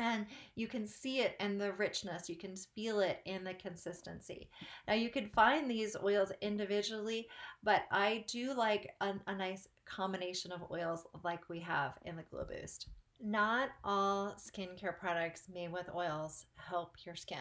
And 0.00 0.26
you 0.56 0.66
can 0.66 0.86
see 0.86 1.20
it 1.20 1.36
in 1.38 1.58
the 1.58 1.72
richness, 1.72 2.28
you 2.28 2.36
can 2.36 2.56
feel 2.56 3.00
it 3.00 3.20
in 3.24 3.44
the 3.44 3.54
consistency. 3.54 4.48
Now, 4.88 4.94
you 4.94 5.10
can 5.10 5.28
find 5.28 5.70
these 5.70 5.96
oils 6.02 6.32
individually, 6.40 7.28
but 7.62 7.82
I 7.92 8.24
do 8.26 8.52
like 8.54 8.90
a, 9.00 9.14
a 9.28 9.34
nice 9.36 9.68
combination 9.84 10.50
of 10.50 10.70
oils 10.72 11.06
like 11.22 11.48
we 11.48 11.60
have 11.60 11.94
in 12.04 12.16
the 12.16 12.24
Glow 12.24 12.44
Boost. 12.44 12.88
Not 13.26 13.70
all 13.82 14.36
skincare 14.36 14.98
products 14.98 15.48
made 15.50 15.72
with 15.72 15.88
oils 15.94 16.44
help 16.56 17.06
your 17.06 17.16
skin. 17.16 17.38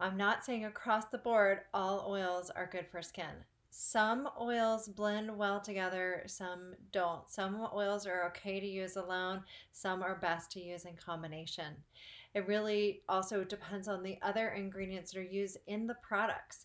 I'm 0.00 0.16
not 0.16 0.46
saying 0.46 0.64
across 0.64 1.04
the 1.04 1.18
board 1.18 1.58
all 1.74 2.06
oils 2.08 2.48
are 2.48 2.70
good 2.72 2.86
for 2.90 3.02
skin. 3.02 3.44
Some 3.68 4.30
oils 4.40 4.88
blend 4.88 5.36
well 5.36 5.60
together, 5.60 6.22
some 6.24 6.72
don't. 6.90 7.28
Some 7.28 7.68
oils 7.74 8.06
are 8.06 8.28
okay 8.28 8.60
to 8.60 8.66
use 8.66 8.96
alone, 8.96 9.42
some 9.72 10.02
are 10.02 10.20
best 10.22 10.50
to 10.52 10.60
use 10.60 10.86
in 10.86 10.96
combination. 10.96 11.74
It 12.32 12.48
really 12.48 13.02
also 13.10 13.44
depends 13.44 13.88
on 13.88 14.02
the 14.02 14.16
other 14.22 14.48
ingredients 14.52 15.12
that 15.12 15.20
are 15.20 15.22
used 15.22 15.58
in 15.66 15.86
the 15.86 15.96
products. 16.02 16.64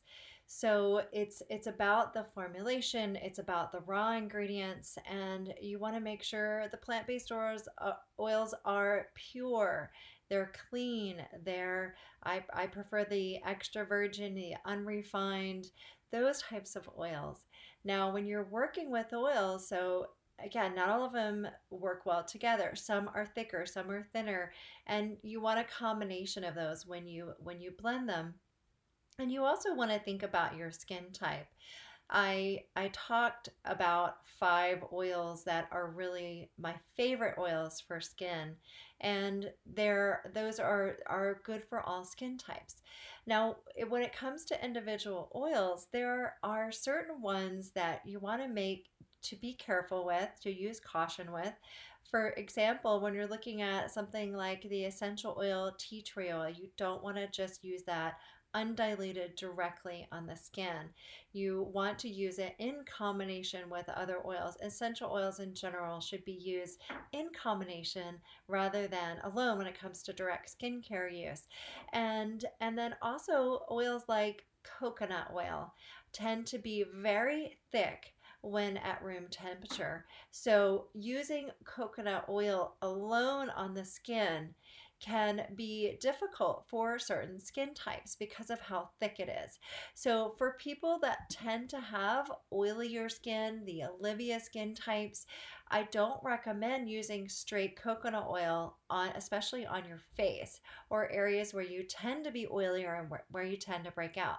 So 0.55 1.01
it's 1.12 1.41
it's 1.50 1.65
about 1.65 2.13
the 2.13 2.27
formulation, 2.36 3.15
it's 3.15 3.39
about 3.39 3.72
the 3.72 3.79
raw 3.79 4.12
ingredients, 4.12 5.00
and 5.10 5.51
you 5.60 5.79
want 5.79 5.95
to 5.95 6.00
make 6.00 6.22
sure 6.22 6.67
the 6.69 6.77
plant-based 6.77 7.31
oils 7.31 7.67
uh, 7.79 7.93
oils 8.19 8.53
are 8.63 9.07
pure. 9.15 9.91
They're 10.29 10.51
clean. 10.69 11.25
They're 11.43 11.95
I, 12.24 12.43
I 12.53 12.67
prefer 12.67 13.03
the 13.03 13.39
extra 13.43 13.83
virgin, 13.83 14.36
the 14.36 14.53
unrefined, 14.63 15.72
those 16.12 16.43
types 16.43 16.75
of 16.75 16.88
oils. 17.00 17.45
Now, 17.83 18.13
when 18.13 18.27
you're 18.27 18.48
working 18.51 18.91
with 18.91 19.12
oils, 19.12 19.67
so 19.67 20.05
again, 20.38 20.75
not 20.75 20.89
all 20.89 21.03
of 21.03 21.13
them 21.13 21.48
work 21.72 22.05
well 22.05 22.24
together. 22.24 22.74
Some 22.75 23.10
are 23.15 23.25
thicker, 23.25 23.65
some 23.65 23.89
are 23.89 24.03
thinner, 24.13 24.53
and 24.86 25.17
you 25.24 25.41
want 25.41 25.60
a 25.60 25.63
combination 25.63 26.43
of 26.43 26.53
those 26.53 26.86
when 26.86 27.07
you 27.07 27.33
when 27.39 27.60
you 27.60 27.72
blend 27.72 28.07
them. 28.07 28.36
And 29.20 29.32
you 29.32 29.43
also 29.43 29.74
want 29.74 29.91
to 29.91 30.00
think 30.00 30.24
about 30.24 30.58
your 30.58 30.72
skin 30.72 31.05
type. 31.13 31.48
I 32.10 32.63
I 32.75 32.89
talked 32.93 33.50
about 33.65 34.17
five 34.39 34.84
oils 34.91 35.43
that 35.46 35.67
are 35.72 35.91
really 35.91 36.51
my 36.58 36.75
favorite 36.96 37.36
oils 37.38 37.82
for 37.82 38.01
skin 38.01 38.55
and 39.01 39.51
they're 39.65 40.32
those 40.34 40.60
are 40.60 40.98
are 41.08 41.41
good 41.43 41.63
for 41.63 41.82
all 41.82 42.03
skin 42.03 42.38
types. 42.38 42.82
Now, 43.25 43.58
when 43.88 44.01
it 44.01 44.13
comes 44.13 44.46
to 44.46 44.65
individual 44.65 45.32
oils, 45.34 45.88
there 45.91 46.36
are 46.43 46.72
certain 46.72 47.22
ones 47.22 47.72
that 47.72 48.01
you 48.05 48.20
want 48.20 48.41
to 48.41 48.48
make 48.48 48.89
to 49.24 49.36
be 49.38 49.53
careful 49.53 50.05
with, 50.05 50.29
to 50.41 50.51
use 50.51 50.79
caution 50.82 51.32
with. 51.32 51.53
For 52.12 52.29
example, 52.32 53.00
when 53.00 53.13
you're 53.13 53.27
looking 53.27 53.62
at 53.62 53.91
something 53.91 54.34
like 54.34 54.63
the 54.63 54.84
essential 54.84 55.38
oil 55.39 55.74
tea 55.77 56.01
tree 56.01 56.32
oil, 56.32 56.50
you 56.50 56.67
don't 56.77 57.01
want 57.01 57.15
to 57.15 57.27
just 57.27 57.63
use 57.63 57.84
that 57.84 58.15
undiluted 58.53 59.36
directly 59.36 60.07
on 60.12 60.25
the 60.25 60.36
skin. 60.36 60.89
You 61.31 61.69
want 61.74 61.98
to 62.00 62.10
use 62.10 62.39
it 62.39 62.55
in 62.60 62.86
combination 62.86 63.69
with 63.69 63.89
other 63.89 64.17
oils. 64.25 64.57
Essential 64.62 65.12
oils 65.12 65.39
in 65.39 65.53
general 65.53 66.00
should 66.00 66.24
be 66.25 66.33
used 66.33 66.81
in 67.12 67.29
combination 67.29 68.19
rather 68.48 68.88
than 68.88 69.17
alone 69.24 69.57
when 69.57 69.67
it 69.67 69.79
comes 69.79 70.03
to 70.03 70.13
direct 70.13 70.55
skincare 70.57 71.12
use. 71.12 71.48
And 71.93 72.45
and 72.62 72.77
then 72.77 72.95
also 73.01 73.63
oils 73.72 74.03
like 74.07 74.45
coconut 74.63 75.31
oil 75.33 75.74
tend 76.12 76.45
to 76.48 76.57
be 76.57 76.86
very 76.95 77.57
thick 77.72 78.13
when 78.41 78.75
at 78.77 79.01
room 79.01 79.25
temperature. 79.31 80.05
So 80.31 80.88
using 80.93 81.50
coconut 81.63 82.25
oil 82.29 82.75
alone 82.81 83.50
on 83.51 83.74
the 83.74 83.86
skin 83.86 84.53
can 85.03 85.45
be 85.55 85.98
difficult 86.00 86.63
for 86.67 86.98
certain 86.98 87.39
skin 87.39 87.74
types 87.74 88.15
because 88.15 88.50
of 88.50 88.62
how 88.62 88.89
thick 89.00 89.19
it 89.19 89.29
is. 89.29 89.60
So, 89.93 90.33
for 90.38 90.57
people 90.60 90.98
that 91.01 91.29
tend 91.29 91.69
to 91.72 91.79
have 91.79 92.31
oilier 92.53 93.12
skin, 93.12 93.63
the 93.65 93.83
Olivia 93.83 94.39
skin 94.39 94.74
types, 94.74 95.25
I 95.69 95.83
don't 95.91 96.24
recommend 96.24 96.89
using 96.89 97.27
straight 97.27 97.75
coconut 97.75 98.27
oil 98.29 98.77
on 98.89 99.10
especially 99.15 99.65
on 99.65 99.86
your 99.86 100.00
face 100.15 100.62
or 100.89 101.12
areas 101.12 101.53
where 101.53 101.63
you 101.63 101.83
tend 101.83 102.24
to 102.25 102.31
be 102.31 102.45
oilier 102.45 103.00
and 103.00 103.10
where, 103.10 103.25
where 103.31 103.43
you 103.43 103.57
tend 103.57 103.83
to 103.86 103.91
break 103.91 104.17
out. 104.17 104.38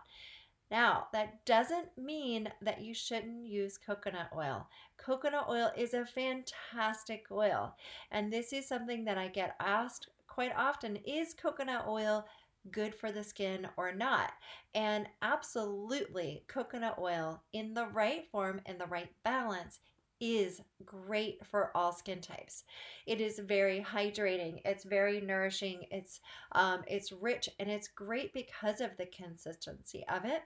Now, 0.70 1.08
that 1.12 1.44
doesn't 1.44 1.96
mean 1.98 2.50
that 2.62 2.80
you 2.80 2.94
shouldn't 2.94 3.46
use 3.46 3.76
coconut 3.76 4.30
oil. 4.34 4.66
Coconut 4.96 5.46
oil 5.48 5.70
is 5.76 5.92
a 5.92 6.06
fantastic 6.06 7.26
oil, 7.30 7.76
and 8.10 8.32
this 8.32 8.52
is 8.52 8.66
something 8.66 9.04
that 9.04 9.18
I 9.18 9.28
get 9.28 9.56
asked 9.60 10.08
quite 10.34 10.52
often 10.56 10.96
is 11.06 11.32
coconut 11.32 11.84
oil 11.86 12.26
good 12.72 12.92
for 12.92 13.12
the 13.12 13.22
skin 13.22 13.68
or 13.76 13.92
not? 13.92 14.32
And 14.74 15.06
absolutely, 15.22 16.42
coconut 16.48 16.96
oil 16.98 17.40
in 17.52 17.72
the 17.72 17.86
right 17.86 18.28
form 18.32 18.60
and 18.66 18.80
the 18.80 18.86
right 18.86 19.10
balance 19.22 19.78
is 20.20 20.60
great 20.84 21.38
for 21.46 21.70
all 21.76 21.92
skin 21.92 22.20
types. 22.20 22.64
It 23.06 23.20
is 23.20 23.38
very 23.38 23.80
hydrating. 23.80 24.60
It's 24.64 24.82
very 24.82 25.20
nourishing. 25.20 25.84
It's 25.92 26.20
um, 26.52 26.82
it's 26.88 27.12
rich 27.12 27.48
and 27.60 27.70
it's 27.70 27.86
great 27.86 28.32
because 28.32 28.80
of 28.80 28.96
the 28.96 29.06
consistency 29.06 30.04
of 30.08 30.24
it. 30.24 30.42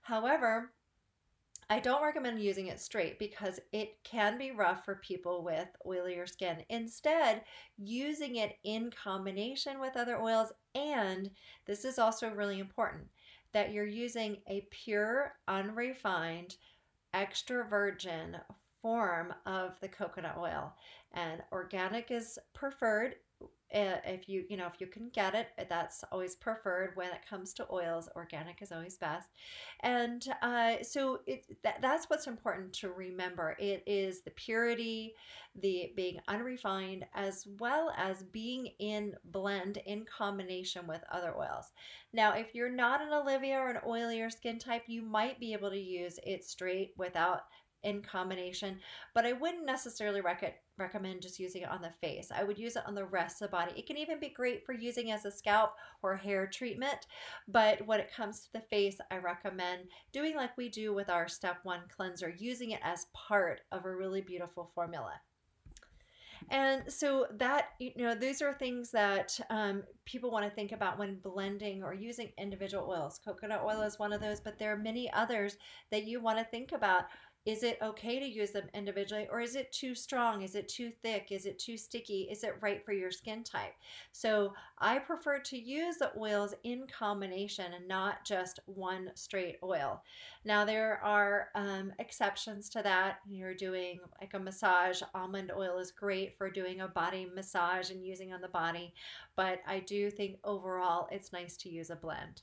However, 0.00 0.72
I 1.70 1.80
don't 1.80 2.02
recommend 2.02 2.40
using 2.40 2.68
it 2.68 2.80
straight 2.80 3.18
because 3.18 3.60
it 3.72 4.02
can 4.02 4.38
be 4.38 4.52
rough 4.52 4.86
for 4.86 4.94
people 4.96 5.44
with 5.44 5.68
oilier 5.86 6.26
skin. 6.26 6.64
Instead, 6.70 7.42
using 7.76 8.36
it 8.36 8.56
in 8.64 8.90
combination 8.90 9.78
with 9.78 9.96
other 9.96 10.18
oils, 10.18 10.50
and 10.74 11.30
this 11.66 11.84
is 11.84 11.98
also 11.98 12.30
really 12.30 12.58
important 12.58 13.04
that 13.52 13.70
you're 13.72 13.86
using 13.86 14.38
a 14.48 14.66
pure, 14.70 15.34
unrefined, 15.46 16.56
extra 17.12 17.64
virgin 17.68 18.36
form 18.80 19.34
of 19.44 19.78
the 19.80 19.88
coconut 19.88 20.36
oil. 20.38 20.72
And 21.12 21.42
organic 21.52 22.10
is 22.10 22.38
preferred 22.54 23.16
if 23.70 24.28
you 24.28 24.44
you 24.48 24.56
know 24.56 24.66
if 24.66 24.80
you 24.80 24.86
can 24.86 25.08
get 25.10 25.34
it 25.34 25.48
that's 25.68 26.02
always 26.10 26.34
preferred 26.36 26.92
when 26.94 27.08
it 27.08 27.26
comes 27.28 27.52
to 27.52 27.66
oils 27.70 28.08
organic 28.16 28.62
is 28.62 28.72
always 28.72 28.96
best. 28.96 29.28
And 29.80 30.26
uh, 30.42 30.76
so 30.82 31.20
it 31.26 31.44
that, 31.62 31.80
that's 31.82 32.08
what's 32.08 32.26
important 32.26 32.72
to 32.74 32.90
remember. 32.90 33.56
It 33.58 33.82
is 33.86 34.22
the 34.22 34.30
purity 34.30 35.14
the 35.60 35.92
being 35.96 36.20
unrefined 36.28 37.04
as 37.14 37.46
well 37.58 37.92
as 37.96 38.22
being 38.22 38.68
in 38.78 39.14
blend 39.26 39.78
in 39.86 40.04
combination 40.04 40.86
with 40.86 41.02
other 41.10 41.34
oils. 41.36 41.72
Now 42.12 42.32
if 42.32 42.54
you're 42.54 42.70
not 42.70 43.02
an 43.02 43.12
olivia 43.12 43.58
or 43.58 43.70
an 43.70 43.80
oilier 43.86 44.30
skin 44.30 44.58
type 44.58 44.84
you 44.86 45.02
might 45.02 45.40
be 45.40 45.52
able 45.52 45.70
to 45.70 45.78
use 45.78 46.18
it 46.24 46.44
straight 46.44 46.92
without 46.96 47.42
in 47.82 48.02
combination, 48.02 48.78
but 49.14 49.24
I 49.24 49.32
wouldn't 49.32 49.66
necessarily 49.66 50.20
rec- 50.20 50.62
recommend 50.78 51.22
just 51.22 51.38
using 51.38 51.62
it 51.62 51.68
on 51.68 51.82
the 51.82 51.90
face. 52.00 52.30
I 52.34 52.44
would 52.44 52.58
use 52.58 52.76
it 52.76 52.86
on 52.86 52.94
the 52.94 53.04
rest 53.04 53.42
of 53.42 53.50
the 53.50 53.56
body. 53.56 53.72
It 53.76 53.86
can 53.86 53.96
even 53.96 54.20
be 54.20 54.28
great 54.28 54.64
for 54.64 54.72
using 54.72 55.10
as 55.10 55.24
a 55.24 55.30
scalp 55.30 55.74
or 56.02 56.16
hair 56.16 56.46
treatment, 56.46 57.06
but 57.46 57.86
when 57.86 58.00
it 58.00 58.12
comes 58.14 58.40
to 58.40 58.52
the 58.52 58.60
face, 58.60 58.98
I 59.10 59.18
recommend 59.18 59.88
doing 60.12 60.36
like 60.36 60.56
we 60.56 60.68
do 60.68 60.94
with 60.94 61.10
our 61.10 61.28
step 61.28 61.58
one 61.62 61.82
cleanser, 61.94 62.34
using 62.36 62.70
it 62.72 62.80
as 62.82 63.06
part 63.12 63.62
of 63.72 63.84
a 63.84 63.94
really 63.94 64.20
beautiful 64.20 64.70
formula. 64.74 65.12
And 66.50 66.90
so 66.90 67.26
that, 67.38 67.70
you 67.78 67.92
know, 67.96 68.14
these 68.14 68.40
are 68.40 68.54
things 68.54 68.90
that 68.92 69.38
um, 69.50 69.82
people 70.04 70.30
want 70.30 70.44
to 70.44 70.50
think 70.50 70.72
about 70.72 70.98
when 70.98 71.16
blending 71.16 71.82
or 71.82 71.92
using 71.92 72.30
individual 72.38 72.88
oils. 72.88 73.20
Coconut 73.22 73.62
oil 73.62 73.82
is 73.82 73.98
one 73.98 74.12
of 74.12 74.20
those, 74.20 74.40
but 74.40 74.58
there 74.58 74.72
are 74.72 74.76
many 74.76 75.12
others 75.12 75.56
that 75.90 76.06
you 76.06 76.20
want 76.20 76.38
to 76.38 76.44
think 76.44 76.72
about 76.72 77.04
is 77.46 77.62
it 77.62 77.78
okay 77.82 78.18
to 78.18 78.26
use 78.26 78.50
them 78.50 78.68
individually 78.74 79.26
or 79.30 79.40
is 79.40 79.56
it 79.56 79.72
too 79.72 79.94
strong? 79.94 80.42
Is 80.42 80.54
it 80.54 80.68
too 80.68 80.92
thick? 81.02 81.28
Is 81.30 81.46
it 81.46 81.58
too 81.58 81.76
sticky? 81.78 82.28
Is 82.30 82.44
it 82.44 82.56
right 82.60 82.84
for 82.84 82.92
your 82.92 83.10
skin 83.10 83.42
type? 83.42 83.74
So 84.12 84.52
I 84.78 84.98
prefer 84.98 85.38
to 85.38 85.58
use 85.58 85.96
the 85.96 86.12
oils 86.18 86.54
in 86.64 86.86
combination 86.86 87.72
and 87.72 87.88
not 87.88 88.24
just 88.24 88.60
one 88.66 89.10
straight 89.14 89.56
oil. 89.62 90.02
Now 90.44 90.64
there 90.64 91.00
are 91.02 91.48
um, 91.54 91.92
exceptions 91.98 92.68
to 92.70 92.82
that. 92.82 93.20
You're 93.28 93.54
doing 93.54 94.00
like 94.20 94.34
a 94.34 94.38
massage. 94.38 95.00
Almond 95.14 95.50
oil 95.56 95.78
is 95.78 95.90
great 95.90 96.36
for 96.36 96.50
doing 96.50 96.82
a 96.82 96.88
body 96.88 97.30
massage 97.34 97.90
and 97.90 98.04
using 98.04 98.32
on 98.32 98.40
the 98.40 98.48
body, 98.48 98.92
but 99.36 99.60
I 99.66 99.80
do 99.80 100.10
think 100.10 100.36
overall 100.44 101.08
it's 101.10 101.32
nice 101.32 101.56
to 101.58 101.70
use 101.70 101.90
a 101.90 101.96
blend 101.96 102.42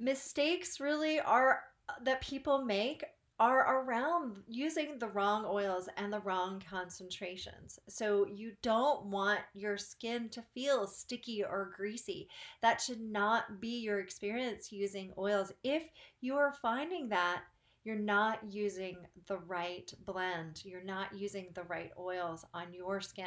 mistakes 0.00 0.80
really 0.80 1.20
are 1.20 1.60
that 2.04 2.20
people 2.20 2.64
make 2.64 3.04
are 3.38 3.82
around 3.82 4.36
using 4.46 4.98
the 4.98 5.08
wrong 5.08 5.46
oils 5.46 5.88
and 5.96 6.12
the 6.12 6.20
wrong 6.20 6.62
concentrations. 6.70 7.78
So 7.88 8.26
you 8.26 8.52
don't 8.62 9.06
want 9.06 9.40
your 9.54 9.78
skin 9.78 10.28
to 10.30 10.42
feel 10.52 10.86
sticky 10.86 11.42
or 11.42 11.72
greasy. 11.74 12.28
That 12.60 12.82
should 12.82 13.00
not 13.00 13.58
be 13.58 13.80
your 13.80 14.00
experience 14.00 14.70
using 14.70 15.12
oils. 15.16 15.52
If 15.64 15.84
you 16.20 16.36
are 16.36 16.52
finding 16.52 17.08
that, 17.08 17.42
you're 17.82 17.96
not 17.96 18.40
using 18.46 18.98
the 19.26 19.38
right 19.38 19.90
blend, 20.04 20.62
you're 20.66 20.84
not 20.84 21.16
using 21.16 21.46
the 21.54 21.62
right 21.62 21.92
oils 21.98 22.44
on 22.52 22.74
your 22.74 23.00
skin. 23.00 23.24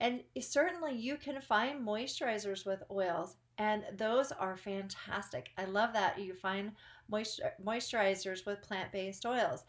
And 0.00 0.22
certainly 0.40 0.96
you 0.96 1.16
can 1.16 1.40
find 1.40 1.86
moisturizers 1.86 2.66
with 2.66 2.82
oils, 2.90 3.36
and 3.58 3.84
those 3.96 4.32
are 4.32 4.56
fantastic. 4.56 5.50
I 5.56 5.66
love 5.66 5.92
that 5.92 6.18
you 6.18 6.34
find 6.34 6.72
moisturizers 7.10 8.46
with 8.46 8.62
plant 8.62 8.92
based 8.92 9.26
oils. 9.26 9.64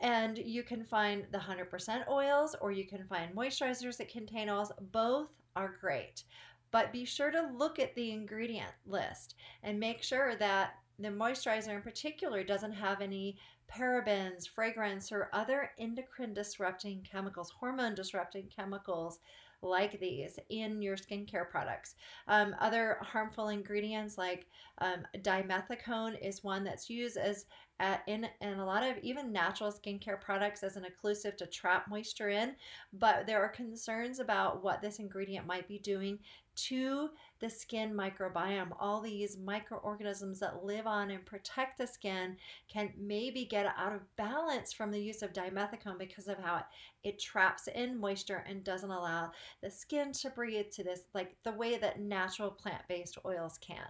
And 0.00 0.38
you 0.38 0.62
can 0.62 0.84
find 0.84 1.26
the 1.30 1.38
100% 1.38 2.08
oils 2.08 2.56
or 2.60 2.72
you 2.72 2.86
can 2.86 3.04
find 3.06 3.34
moisturizers 3.34 3.96
that 3.98 4.08
contain 4.08 4.48
oils. 4.48 4.72
Both 4.90 5.28
are 5.54 5.76
great. 5.80 6.24
But 6.72 6.92
be 6.92 7.04
sure 7.04 7.30
to 7.30 7.50
look 7.56 7.78
at 7.78 7.94
the 7.94 8.10
ingredient 8.10 8.72
list 8.86 9.36
and 9.62 9.78
make 9.78 10.02
sure 10.02 10.34
that 10.36 10.74
the 10.98 11.08
moisturizer 11.08 11.74
in 11.74 11.82
particular 11.82 12.42
doesn't 12.42 12.72
have 12.72 13.00
any 13.00 13.36
parabens, 13.70 14.48
fragrance, 14.48 15.12
or 15.12 15.30
other 15.32 15.70
endocrine 15.78 16.34
disrupting 16.34 17.06
chemicals, 17.10 17.50
hormone 17.50 17.94
disrupting 17.94 18.48
chemicals 18.54 19.18
like 19.62 19.98
these 20.00 20.38
in 20.50 20.82
your 20.82 20.96
skincare 20.96 21.48
products. 21.48 21.94
Um, 22.28 22.54
other 22.60 22.98
harmful 23.00 23.48
ingredients 23.48 24.18
like 24.18 24.46
um, 24.78 25.04
dimethicone 25.18 26.20
is 26.20 26.42
one 26.42 26.64
that's 26.64 26.90
used 26.90 27.16
as 27.16 27.46
uh, 27.80 27.96
in, 28.06 28.28
in 28.40 28.60
a 28.60 28.64
lot 28.64 28.84
of 28.84 28.96
even 29.02 29.32
natural 29.32 29.72
skincare 29.72 30.20
products 30.20 30.62
as 30.62 30.76
an 30.76 30.84
occlusive 30.84 31.36
to 31.36 31.46
trap 31.46 31.88
moisture 31.88 32.28
in, 32.28 32.54
but 32.92 33.26
there 33.26 33.42
are 33.42 33.48
concerns 33.48 34.20
about 34.20 34.62
what 34.62 34.80
this 34.80 34.98
ingredient 34.98 35.46
might 35.46 35.66
be 35.66 35.78
doing 35.78 36.18
to 36.54 37.10
the 37.40 37.50
skin 37.50 37.94
microbiome. 37.94 38.72
All 38.78 39.00
these 39.00 39.38
microorganisms 39.38 40.40
that 40.40 40.64
live 40.64 40.86
on 40.86 41.10
and 41.10 41.24
protect 41.24 41.78
the 41.78 41.86
skin 41.86 42.36
can 42.68 42.92
maybe 42.98 43.44
get 43.44 43.66
out 43.76 43.94
of 43.94 44.16
balance 44.16 44.72
from 44.72 44.90
the 44.90 45.00
use 45.00 45.22
of 45.22 45.32
dimethicone 45.32 45.98
because 45.98 46.28
of 46.28 46.38
how 46.38 46.58
it, 46.58 46.64
it 47.08 47.18
traps 47.20 47.68
in 47.68 47.98
moisture 47.98 48.44
and 48.48 48.64
doesn't 48.64 48.90
allow 48.90 49.30
the 49.62 49.70
skin 49.70 50.12
to 50.12 50.30
breathe 50.30 50.70
to 50.72 50.84
this, 50.84 51.02
like 51.14 51.36
the 51.44 51.52
way 51.52 51.78
that 51.78 52.00
natural 52.00 52.50
plant 52.50 52.82
based 52.88 53.18
oils 53.24 53.58
can. 53.60 53.88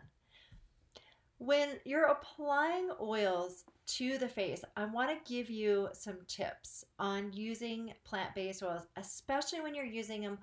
When 1.38 1.71
you're 1.85 2.07
applying 2.07 2.90
oils 3.00 3.64
to 3.87 4.16
the 4.16 4.28
face, 4.28 4.62
I 4.76 4.85
want 4.85 5.11
to 5.11 5.33
give 5.33 5.50
you 5.50 5.88
some 5.92 6.19
tips 6.28 6.85
on 7.00 7.33
using 7.33 7.92
plant 8.04 8.35
based 8.37 8.62
oils, 8.62 8.87
especially 8.97 9.61
when 9.61 9.75
you're 9.75 9.85
using 9.85 10.23
them 10.23 10.38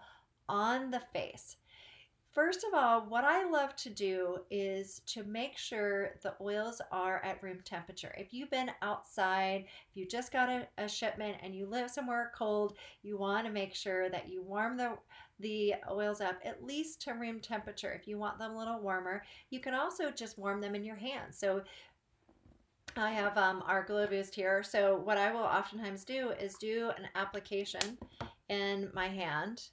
on 0.49 0.91
the 0.91 0.99
face. 1.13 1.55
First 2.31 2.63
of 2.63 2.75
all, 2.75 3.01
what 3.07 3.23
I 3.23 3.49
love 3.49 3.75
to 3.77 3.89
do 3.89 4.37
is 4.51 5.01
to 5.07 5.23
make 5.23 5.57
sure 5.57 6.11
the 6.21 6.35
oils 6.39 6.79
are 6.91 7.23
at 7.23 7.41
room 7.41 7.57
temperature. 7.65 8.13
If 8.17 8.33
you've 8.33 8.51
been 8.51 8.69
outside, 8.83 9.65
if 9.89 9.97
you 9.97 10.05
just 10.05 10.31
got 10.31 10.47
a, 10.47 10.67
a 10.77 10.87
shipment 10.87 11.37
and 11.41 11.55
you 11.55 11.65
live 11.65 11.89
somewhere 11.89 12.31
cold, 12.37 12.75
you 13.01 13.17
want 13.17 13.47
to 13.47 13.51
make 13.51 13.73
sure 13.73 14.09
that 14.09 14.29
you 14.29 14.43
warm 14.43 14.77
the 14.77 14.97
the 15.39 15.73
oils 15.89 16.19
up 16.19 16.37
at 16.43 16.63
least 16.63 17.01
to 17.01 17.13
room 17.13 17.39
temperature. 17.39 17.93
If 17.93 18.07
you 18.07 18.17
want 18.17 18.37
them 18.37 18.51
a 18.51 18.57
little 18.57 18.79
warmer, 18.79 19.23
you 19.49 19.61
can 19.61 19.73
also 19.73 20.11
just 20.11 20.37
warm 20.37 20.59
them 20.59 20.75
in 20.75 20.83
your 20.83 20.97
hands. 20.97 21.37
So 21.37 21.63
I 22.97 23.11
have 23.11 23.37
um, 23.37 23.63
our 23.65 23.83
Glow 23.83 24.05
Boost 24.05 24.35
here. 24.35 24.63
So 24.63 24.97
what 24.97 25.17
I 25.17 25.31
will 25.31 25.39
oftentimes 25.39 26.03
do 26.03 26.31
is 26.31 26.55
do 26.55 26.91
an 26.97 27.07
application 27.15 27.97
in 28.49 28.89
my 28.93 29.07
hand 29.07 29.69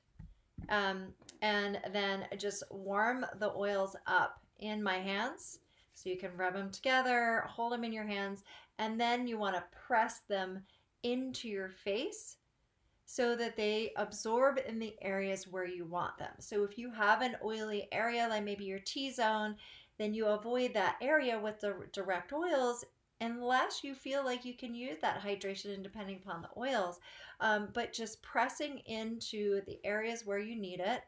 um, 0.68 1.08
and 1.43 1.78
then 1.93 2.26
just 2.38 2.62
warm 2.71 3.25
the 3.38 3.52
oils 3.55 3.97
up 4.07 4.40
in 4.59 4.83
my 4.83 4.99
hands. 4.99 5.61
So 5.95 6.11
you 6.11 6.16
can 6.16 6.37
rub 6.37 6.55
them 6.55 6.71
together, 6.71 7.45
hold 7.49 7.73
them 7.73 7.85
in 7.85 7.93
your 7.93 8.05
hands, 8.05 8.45
and 8.78 9.00
then 9.00 9.26
you 9.26 9.38
want 9.38 9.57
to 9.57 9.64
press 9.87 10.21
them 10.28 10.62
into 11.02 11.49
your 11.49 11.71
face 11.71 12.37
so 13.07 13.37
that 13.37 13.57
they 13.57 13.93
absorb 13.97 14.59
in 14.66 14.78
the 14.78 14.95
areas 15.00 15.47
where 15.49 15.66
you 15.66 15.85
want 15.85 16.19
them. 16.19 16.33
So 16.38 16.64
if 16.64 16.76
you 16.76 16.90
have 16.90 17.23
an 17.23 17.37
oily 17.43 17.88
area, 17.93 18.26
like 18.28 18.45
maybe 18.45 18.64
your 18.64 18.81
T 18.81 19.11
zone, 19.12 19.57
then 19.99 20.12
you 20.12 20.26
avoid 20.26 20.75
that 20.75 20.97
area 21.00 21.38
with 21.38 21.61
the 21.61 21.75
direct 21.93 22.33
oils 22.33 22.85
unless 23.21 23.83
you 23.83 23.95
feel 23.95 24.25
like 24.25 24.45
you 24.45 24.55
can 24.55 24.75
use 24.75 24.99
that 25.00 25.23
hydration 25.23 25.73
and 25.73 25.83
depending 25.83 26.16
upon 26.16 26.43
the 26.43 26.61
oils. 26.61 27.00
Um, 27.40 27.69
but 27.73 27.93
just 27.93 28.21
pressing 28.23 28.78
into 28.87 29.62
the 29.66 29.78
areas 29.85 30.26
where 30.26 30.38
you 30.38 30.57
need 30.57 30.81
it 30.81 31.02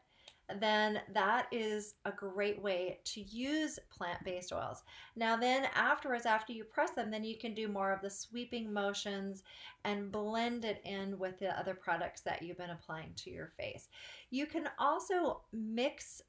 then 0.59 1.01
that 1.13 1.47
is 1.51 1.95
a 2.05 2.11
great 2.11 2.61
way 2.61 2.99
to 3.03 3.21
use 3.21 3.77
plant-based 3.95 4.51
oils. 4.51 4.83
Now 5.15 5.35
then 5.35 5.67
afterwards, 5.75 6.25
after 6.25 6.53
you 6.53 6.63
press 6.63 6.91
them, 6.91 7.11
then 7.11 7.23
you 7.23 7.37
can 7.37 7.53
do 7.53 7.67
more 7.67 7.91
of 7.91 8.01
the 8.01 8.09
sweeping 8.09 8.71
motions 8.71 9.43
and 9.83 10.11
blend 10.11 10.65
it 10.65 10.81
in 10.85 11.19
with 11.19 11.39
the 11.39 11.57
other 11.59 11.73
products 11.73 12.21
that 12.21 12.41
you've 12.41 12.57
been 12.57 12.71
applying 12.71 13.13
to 13.17 13.29
your 13.29 13.51
face. 13.57 13.89
You 14.29 14.45
can 14.45 14.69
also 14.79 15.41
mix 15.51 16.21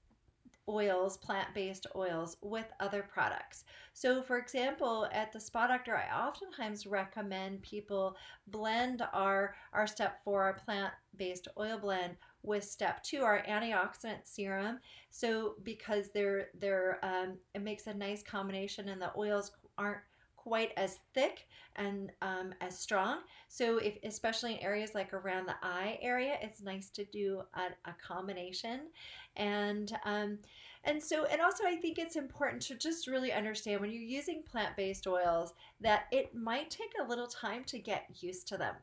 oils, 0.69 1.17
plant-based 1.17 1.87
oils 1.97 2.37
with 2.43 2.67
other 2.79 3.03
products. 3.03 3.65
So 3.93 4.23
for 4.23 4.39
example, 4.39 5.09
at 5.13 5.33
the 5.33 5.41
Spa 5.41 5.67
Doctor, 5.67 5.97
I 5.97 6.27
oftentimes 6.27 6.87
recommend 6.87 7.63
people 7.63 8.17
blend 8.47 9.03
our, 9.13 9.57
our 9.73 9.87
step 9.87 10.23
four, 10.23 10.43
our 10.43 10.55
plant-based 10.55 11.49
oil 11.59 11.79
blend 11.79 12.17
with 12.43 12.65
step 12.65 13.03
two, 13.03 13.23
our 13.23 13.43
antioxidant 13.49 14.21
serum. 14.25 14.79
So 15.11 15.55
because 15.63 16.11
they're 16.13 16.49
they're 16.59 16.99
um, 17.03 17.39
it 17.55 17.63
makes 17.63 17.87
a 17.87 17.95
nice 17.95 18.23
combination, 18.23 18.89
and 18.89 19.01
the 19.01 19.13
oils 19.17 19.53
aren't 19.77 20.01
quite 20.37 20.73
as 20.79 21.01
thick 21.13 21.47
and 21.77 22.11
um, 22.23 22.55
as 22.63 22.79
strong. 22.79 23.19
So 23.49 23.77
if 23.77 23.99
especially 24.05 24.55
in 24.55 24.61
areas 24.61 24.95
like 24.95 25.13
around 25.13 25.47
the 25.47 25.57
eye 25.63 25.99
area, 26.01 26.39
it's 26.41 26.63
nice 26.63 26.89
to 26.91 27.05
do 27.05 27.43
a, 27.55 27.91
a 27.91 27.95
combination. 28.03 28.89
And 29.37 29.93
um, 30.07 30.39
and 30.85 31.03
so 31.03 31.27
and 31.27 31.43
also 31.43 31.65
I 31.67 31.77
think 31.77 31.99
it's 31.99 32.17
important 32.17 32.63
to 32.63 32.75
just 32.75 33.07
really 33.07 33.33
understand 33.33 33.81
when 33.81 33.91
you're 33.91 34.03
using 34.03 34.43
plant-based 34.43 35.07
oils 35.07 35.53
that 35.81 36.05
it 36.11 36.35
might 36.35 36.71
take 36.71 36.93
a 37.01 37.09
little 37.09 37.27
time 37.27 37.65
to 37.65 37.79
get 37.79 38.07
used 38.21 38.49
to 38.49 38.57
them. 38.57 38.75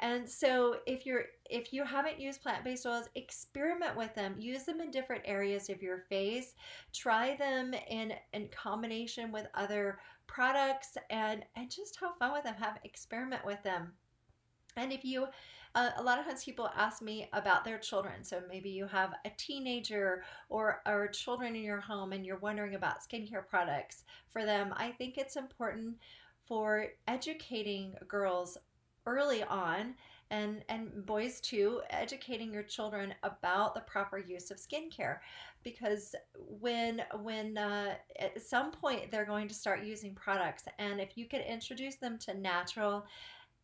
And 0.00 0.28
so 0.28 0.76
if 0.86 1.04
you're 1.04 1.24
if 1.50 1.72
you 1.72 1.84
haven't 1.84 2.20
used 2.20 2.42
plant-based 2.42 2.86
oils, 2.86 3.08
experiment 3.14 3.96
with 3.96 4.14
them. 4.14 4.36
Use 4.38 4.64
them 4.64 4.80
in 4.80 4.90
different 4.90 5.22
areas 5.24 5.68
of 5.68 5.82
your 5.82 6.04
face. 6.08 6.54
Try 6.92 7.36
them 7.36 7.74
in 7.88 8.12
in 8.32 8.48
combination 8.48 9.32
with 9.32 9.46
other 9.54 9.98
products 10.26 10.96
and 11.10 11.44
and 11.56 11.70
just 11.70 11.98
have 12.00 12.16
fun 12.18 12.32
with 12.32 12.44
them. 12.44 12.54
Have 12.54 12.78
experiment 12.84 13.44
with 13.44 13.62
them. 13.62 13.92
And 14.76 14.92
if 14.92 15.04
you 15.04 15.26
uh, 15.74 15.90
a 15.96 16.02
lot 16.02 16.18
of 16.18 16.24
times 16.24 16.44
people 16.44 16.70
ask 16.76 17.02
me 17.02 17.28
about 17.32 17.64
their 17.64 17.78
children. 17.78 18.24
So 18.24 18.40
maybe 18.48 18.70
you 18.70 18.86
have 18.86 19.14
a 19.24 19.30
teenager 19.36 20.24
or, 20.48 20.80
or 20.86 21.08
children 21.08 21.54
in 21.54 21.62
your 21.62 21.80
home 21.80 22.12
and 22.12 22.24
you're 22.24 22.38
wondering 22.38 22.74
about 22.74 23.00
skincare 23.00 23.46
products 23.46 24.04
for 24.30 24.44
them. 24.44 24.72
I 24.76 24.90
think 24.90 25.18
it's 25.18 25.36
important 25.36 25.96
for 26.46 26.86
educating 27.06 27.94
girls 28.08 28.56
early 29.08 29.42
on 29.44 29.94
and 30.30 30.62
and 30.68 31.06
boys 31.06 31.40
too 31.40 31.80
educating 31.88 32.52
your 32.52 32.62
children 32.62 33.14
about 33.22 33.74
the 33.74 33.80
proper 33.80 34.18
use 34.18 34.50
of 34.50 34.58
skincare. 34.58 35.18
Because 35.64 36.14
when 36.60 37.02
when 37.22 37.56
uh, 37.56 37.94
at 38.18 38.40
some 38.42 38.70
point 38.70 39.10
they're 39.10 39.24
going 39.24 39.48
to 39.48 39.54
start 39.54 39.82
using 39.82 40.14
products 40.14 40.64
and 40.78 41.00
if 41.00 41.16
you 41.16 41.26
can 41.26 41.40
introduce 41.40 41.96
them 41.96 42.18
to 42.18 42.34
natural 42.34 43.06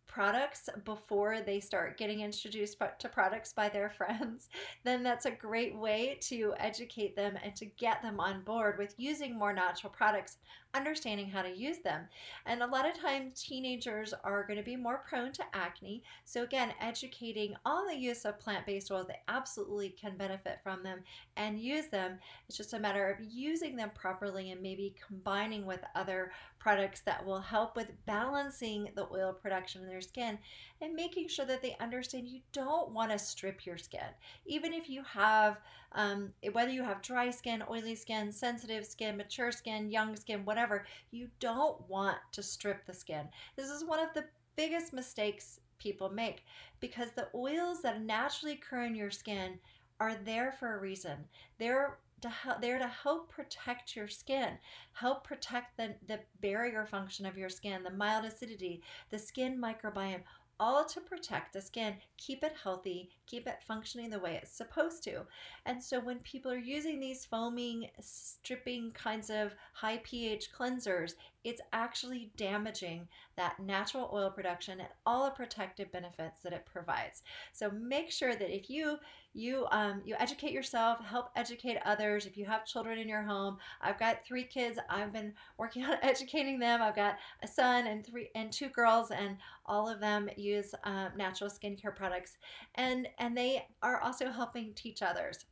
products 0.06 0.68
before 0.84 1.40
they 1.40 1.60
start 1.60 1.98
getting 1.98 2.20
introduced 2.20 2.80
to 2.98 3.08
products 3.08 3.52
by 3.52 3.68
their 3.68 3.90
friends, 3.96 4.48
then 4.84 5.02
that's 5.02 5.26
a 5.26 5.30
great 5.30 5.76
way 5.76 6.18
to 6.20 6.54
educate 6.58 7.16
them 7.16 7.36
and 7.42 7.54
to 7.56 7.66
get 7.66 8.02
them 8.02 8.20
on 8.20 8.42
board 8.42 8.78
with 8.78 8.94
using 8.96 9.36
more 9.36 9.52
natural 9.52 9.92
products, 9.92 10.38
understanding 10.74 11.28
how 11.28 11.42
to 11.42 11.56
use 11.56 11.78
them. 11.78 12.02
And 12.46 12.62
a 12.62 12.66
lot 12.66 12.88
of 12.88 12.98
times, 12.98 13.42
teenagers 13.42 14.14
are 14.24 14.44
going 14.44 14.58
to 14.58 14.64
be 14.64 14.76
more 14.76 15.02
prone 15.08 15.32
to 15.32 15.44
acne. 15.52 16.02
So, 16.24 16.42
again, 16.42 16.72
educating 16.80 17.54
on 17.64 17.86
the 17.86 17.96
use 17.96 18.24
of 18.24 18.38
plant 18.38 18.66
based 18.66 18.90
oils, 18.90 19.06
they 19.06 19.20
absolutely 19.28 19.90
can 19.90 20.16
benefit 20.16 20.58
from 20.62 20.82
them 20.82 21.00
and 21.36 21.58
use 21.58 21.86
them. 21.86 22.18
It's 22.48 22.56
just 22.56 22.74
a 22.74 22.78
matter 22.78 23.08
of 23.08 23.24
using 23.32 23.76
them 23.76 23.90
properly 23.94 24.50
and 24.50 24.60
maybe 24.60 24.94
combining 25.06 25.66
with 25.66 25.80
other 25.94 26.32
products 26.64 27.02
that 27.02 27.24
will 27.26 27.42
help 27.42 27.76
with 27.76 27.92
balancing 28.06 28.88
the 28.96 29.06
oil 29.12 29.34
production 29.34 29.82
in 29.82 29.86
their 29.86 30.00
skin 30.00 30.38
and 30.80 30.94
making 30.94 31.28
sure 31.28 31.44
that 31.44 31.60
they 31.60 31.76
understand 31.78 32.26
you 32.26 32.40
don't 32.52 32.90
want 32.90 33.10
to 33.10 33.18
strip 33.18 33.66
your 33.66 33.76
skin. 33.76 34.08
Even 34.46 34.72
if 34.72 34.88
you 34.88 35.02
have, 35.02 35.58
um, 35.92 36.32
whether 36.52 36.70
you 36.70 36.82
have 36.82 37.02
dry 37.02 37.28
skin, 37.28 37.62
oily 37.70 37.94
skin, 37.94 38.32
sensitive 38.32 38.86
skin, 38.86 39.14
mature 39.14 39.52
skin, 39.52 39.90
young 39.90 40.16
skin, 40.16 40.42
whatever, 40.46 40.86
you 41.10 41.28
don't 41.38 41.78
want 41.86 42.16
to 42.32 42.42
strip 42.42 42.86
the 42.86 42.94
skin. 42.94 43.28
This 43.56 43.68
is 43.68 43.84
one 43.84 44.00
of 44.00 44.14
the 44.14 44.24
biggest 44.56 44.94
mistakes 44.94 45.60
people 45.78 46.08
make 46.08 46.44
because 46.80 47.10
the 47.10 47.28
oils 47.34 47.82
that 47.82 48.00
naturally 48.00 48.54
occur 48.54 48.84
in 48.84 48.94
your 48.94 49.10
skin 49.10 49.58
are 50.00 50.14
there 50.24 50.52
for 50.52 50.74
a 50.74 50.80
reason. 50.80 51.26
They're 51.58 51.98
to 52.24 52.30
help, 52.30 52.62
there 52.62 52.78
to 52.78 52.88
help 52.88 53.28
protect 53.28 53.94
your 53.94 54.08
skin, 54.08 54.56
help 54.94 55.24
protect 55.24 55.76
the, 55.76 55.94
the 56.08 56.18
barrier 56.40 56.86
function 56.86 57.26
of 57.26 57.36
your 57.36 57.50
skin, 57.50 57.82
the 57.82 57.90
mild 57.90 58.24
acidity, 58.24 58.82
the 59.10 59.18
skin 59.18 59.60
microbiome, 59.60 60.22
all 60.58 60.86
to 60.86 61.00
protect 61.02 61.52
the 61.52 61.60
skin, 61.60 61.94
keep 62.16 62.42
it 62.42 62.54
healthy, 62.62 63.10
keep 63.26 63.46
it 63.46 63.62
functioning 63.66 64.08
the 64.08 64.18
way 64.18 64.38
it's 64.40 64.56
supposed 64.56 65.02
to. 65.02 65.20
And 65.66 65.82
so 65.82 66.00
when 66.00 66.18
people 66.20 66.50
are 66.50 66.56
using 66.56 66.98
these 66.98 67.26
foaming, 67.26 67.90
stripping 68.00 68.92
kinds 68.92 69.28
of 69.28 69.54
high 69.74 70.00
pH 70.02 70.50
cleansers, 70.58 71.14
it's 71.42 71.60
actually 71.74 72.30
damaging 72.38 73.06
that 73.36 73.58
natural 73.58 74.08
oil 74.14 74.30
production 74.30 74.80
and 74.80 74.88
all 75.04 75.26
the 75.26 75.32
protective 75.32 75.92
benefits 75.92 76.38
that 76.42 76.54
it 76.54 76.64
provides. 76.64 77.22
So 77.52 77.70
make 77.70 78.10
sure 78.10 78.34
that 78.34 78.54
if 78.54 78.70
you 78.70 78.98
you 79.34 79.66
um, 79.72 80.00
you 80.04 80.14
educate 80.18 80.52
yourself, 80.52 81.04
help 81.04 81.30
educate 81.36 81.78
others. 81.84 82.24
If 82.24 82.36
you 82.36 82.46
have 82.46 82.64
children 82.64 82.98
in 82.98 83.08
your 83.08 83.22
home, 83.22 83.58
I've 83.82 83.98
got 83.98 84.24
three 84.24 84.44
kids. 84.44 84.78
I've 84.88 85.12
been 85.12 85.34
working 85.58 85.84
on 85.84 85.98
educating 86.02 86.58
them. 86.58 86.80
I've 86.80 86.96
got 86.96 87.16
a 87.42 87.48
son 87.48 87.88
and 87.88 88.06
three 88.06 88.30
and 88.34 88.52
two 88.52 88.68
girls, 88.68 89.10
and 89.10 89.36
all 89.66 89.88
of 89.88 90.00
them 90.00 90.30
use 90.36 90.74
uh, 90.84 91.08
natural 91.16 91.50
skincare 91.50 91.94
products, 91.94 92.36
and 92.76 93.08
and 93.18 93.36
they 93.36 93.66
are 93.82 94.00
also 94.00 94.30
helping 94.30 94.72
teach 94.74 95.02
others. 95.02 95.44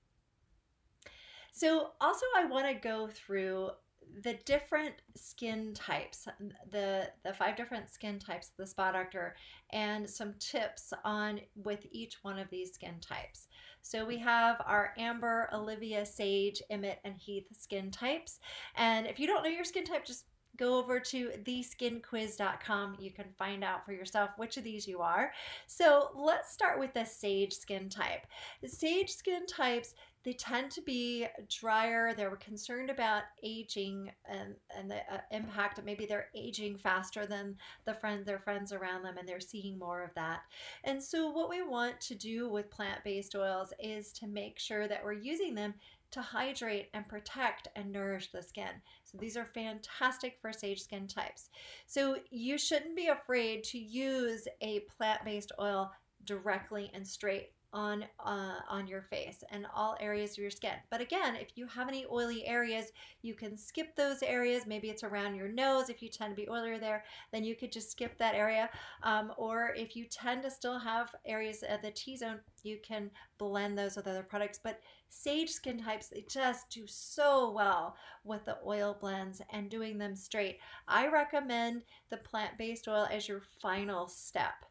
So 1.52 1.90
also 2.00 2.24
I 2.36 2.46
want 2.46 2.66
to 2.66 2.74
go 2.74 3.08
through 3.08 3.70
the 4.22 4.34
different 4.44 4.94
skin 5.16 5.74
types, 5.74 6.26
the 6.70 7.10
the 7.24 7.34
five 7.34 7.56
different 7.56 7.90
skin 7.90 8.18
types 8.18 8.48
of 8.48 8.56
the 8.58 8.66
Spa 8.66 8.92
Doctor, 8.92 9.34
and 9.70 10.08
some 10.08 10.34
tips 10.38 10.92
on 11.04 11.40
with 11.56 11.86
each 11.90 12.18
one 12.22 12.38
of 12.38 12.48
these 12.50 12.72
skin 12.72 13.00
types. 13.00 13.48
So 13.82 14.04
we 14.04 14.16
have 14.18 14.62
our 14.64 14.94
Amber, 14.96 15.50
Olivia, 15.52 16.06
Sage, 16.06 16.62
Emmett, 16.70 17.00
and 17.04 17.16
Heath 17.16 17.46
skin 17.52 17.90
types. 17.90 18.40
And 18.76 19.06
if 19.06 19.18
you 19.18 19.26
don't 19.26 19.42
know 19.42 19.50
your 19.50 19.64
skin 19.64 19.84
type, 19.84 20.04
just 20.04 20.24
go 20.56 20.78
over 20.78 21.00
to 21.00 21.30
theskinquiz.com. 21.44 22.96
You 23.00 23.10
can 23.10 23.26
find 23.38 23.64
out 23.64 23.84
for 23.84 23.92
yourself 23.92 24.30
which 24.36 24.56
of 24.56 24.64
these 24.64 24.86
you 24.86 25.00
are. 25.00 25.32
So 25.66 26.10
let's 26.14 26.52
start 26.52 26.78
with 26.78 26.92
the 26.94 27.04
sage 27.04 27.52
skin 27.52 27.88
type. 27.88 28.26
Sage 28.66 29.10
skin 29.10 29.46
types 29.46 29.94
they 30.24 30.32
tend 30.32 30.70
to 30.72 30.82
be 30.82 31.26
drier. 31.48 32.14
They're 32.14 32.36
concerned 32.36 32.90
about 32.90 33.22
aging 33.42 34.10
and, 34.24 34.54
and 34.76 34.90
the 34.90 34.98
uh, 35.12 35.18
impact 35.30 35.80
maybe 35.84 36.06
they're 36.06 36.28
aging 36.34 36.78
faster 36.78 37.26
than 37.26 37.56
the 37.84 37.94
friend, 37.94 38.24
their 38.24 38.38
friends 38.38 38.72
around 38.72 39.02
them, 39.02 39.18
and 39.18 39.28
they're 39.28 39.40
seeing 39.40 39.78
more 39.78 40.02
of 40.02 40.14
that. 40.14 40.42
And 40.84 41.02
so, 41.02 41.30
what 41.30 41.50
we 41.50 41.62
want 41.62 42.00
to 42.02 42.14
do 42.14 42.48
with 42.48 42.70
plant 42.70 43.02
based 43.04 43.34
oils 43.34 43.72
is 43.78 44.12
to 44.14 44.26
make 44.26 44.58
sure 44.58 44.86
that 44.88 45.04
we're 45.04 45.12
using 45.12 45.54
them 45.54 45.74
to 46.12 46.20
hydrate 46.20 46.88
and 46.94 47.08
protect 47.08 47.68
and 47.74 47.90
nourish 47.90 48.30
the 48.30 48.42
skin. 48.42 48.70
So 49.04 49.18
these 49.18 49.36
are 49.36 49.46
fantastic 49.46 50.38
for 50.40 50.52
sage 50.52 50.82
skin 50.82 51.08
types. 51.08 51.48
So 51.86 52.18
you 52.30 52.58
shouldn't 52.58 52.94
be 52.94 53.08
afraid 53.08 53.64
to 53.64 53.78
use 53.78 54.46
a 54.60 54.80
plant-based 54.96 55.52
oil 55.58 55.90
directly 56.24 56.90
and 56.94 57.06
straight 57.06 57.52
on 57.72 58.04
uh, 58.24 58.56
on 58.68 58.86
your 58.86 59.02
face 59.02 59.42
and 59.50 59.66
all 59.74 59.96
areas 60.00 60.32
of 60.32 60.38
your 60.38 60.50
skin. 60.50 60.74
But 60.90 61.00
again, 61.00 61.36
if 61.36 61.56
you 61.56 61.66
have 61.66 61.88
any 61.88 62.04
oily 62.10 62.46
areas, 62.46 62.92
you 63.22 63.34
can 63.34 63.56
skip 63.56 63.96
those 63.96 64.22
areas. 64.22 64.66
Maybe 64.66 64.90
it's 64.90 65.04
around 65.04 65.36
your 65.36 65.48
nose. 65.48 65.88
If 65.88 66.02
you 66.02 66.08
tend 66.08 66.36
to 66.36 66.42
be 66.42 66.48
oilier 66.48 66.78
there, 66.78 67.04
then 67.32 67.44
you 67.44 67.56
could 67.56 67.72
just 67.72 67.90
skip 67.90 68.18
that 68.18 68.34
area. 68.34 68.68
Um, 69.02 69.32
or 69.36 69.72
if 69.76 69.96
you 69.96 70.04
tend 70.04 70.42
to 70.42 70.50
still 70.50 70.78
have 70.78 71.14
areas 71.24 71.62
at 71.62 71.82
the 71.82 71.90
T-zone, 71.90 72.40
you 72.62 72.78
can 72.82 73.10
blend 73.38 73.78
those 73.78 73.96
with 73.96 74.06
other 74.06 74.22
products. 74.22 74.60
But 74.62 74.80
sage 75.08 75.50
skin 75.50 75.78
types, 75.82 76.08
they 76.08 76.24
just 76.28 76.70
do 76.70 76.86
so 76.86 77.50
well 77.50 77.96
with 78.24 78.44
the 78.44 78.58
oil 78.66 78.96
blends 79.00 79.40
and 79.50 79.70
doing 79.70 79.98
them 79.98 80.14
straight. 80.14 80.58
I 80.88 81.08
recommend 81.08 81.82
the 82.10 82.18
plant-based 82.18 82.88
oil 82.88 83.06
as 83.10 83.28
your 83.28 83.42
final 83.60 84.08
step 84.08 84.64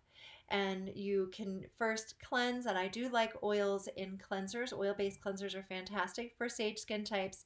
and 0.51 0.91
you 0.95 1.29
can 1.33 1.65
first 1.75 2.15
cleanse 2.23 2.65
and 2.65 2.77
i 2.77 2.87
do 2.87 3.09
like 3.09 3.33
oils 3.43 3.87
in 3.97 4.17
cleansers. 4.17 4.73
Oil-based 4.73 5.19
cleansers 5.21 5.55
are 5.55 5.63
fantastic 5.63 6.33
for 6.37 6.49
sage 6.49 6.79
skin 6.79 7.03
types. 7.03 7.45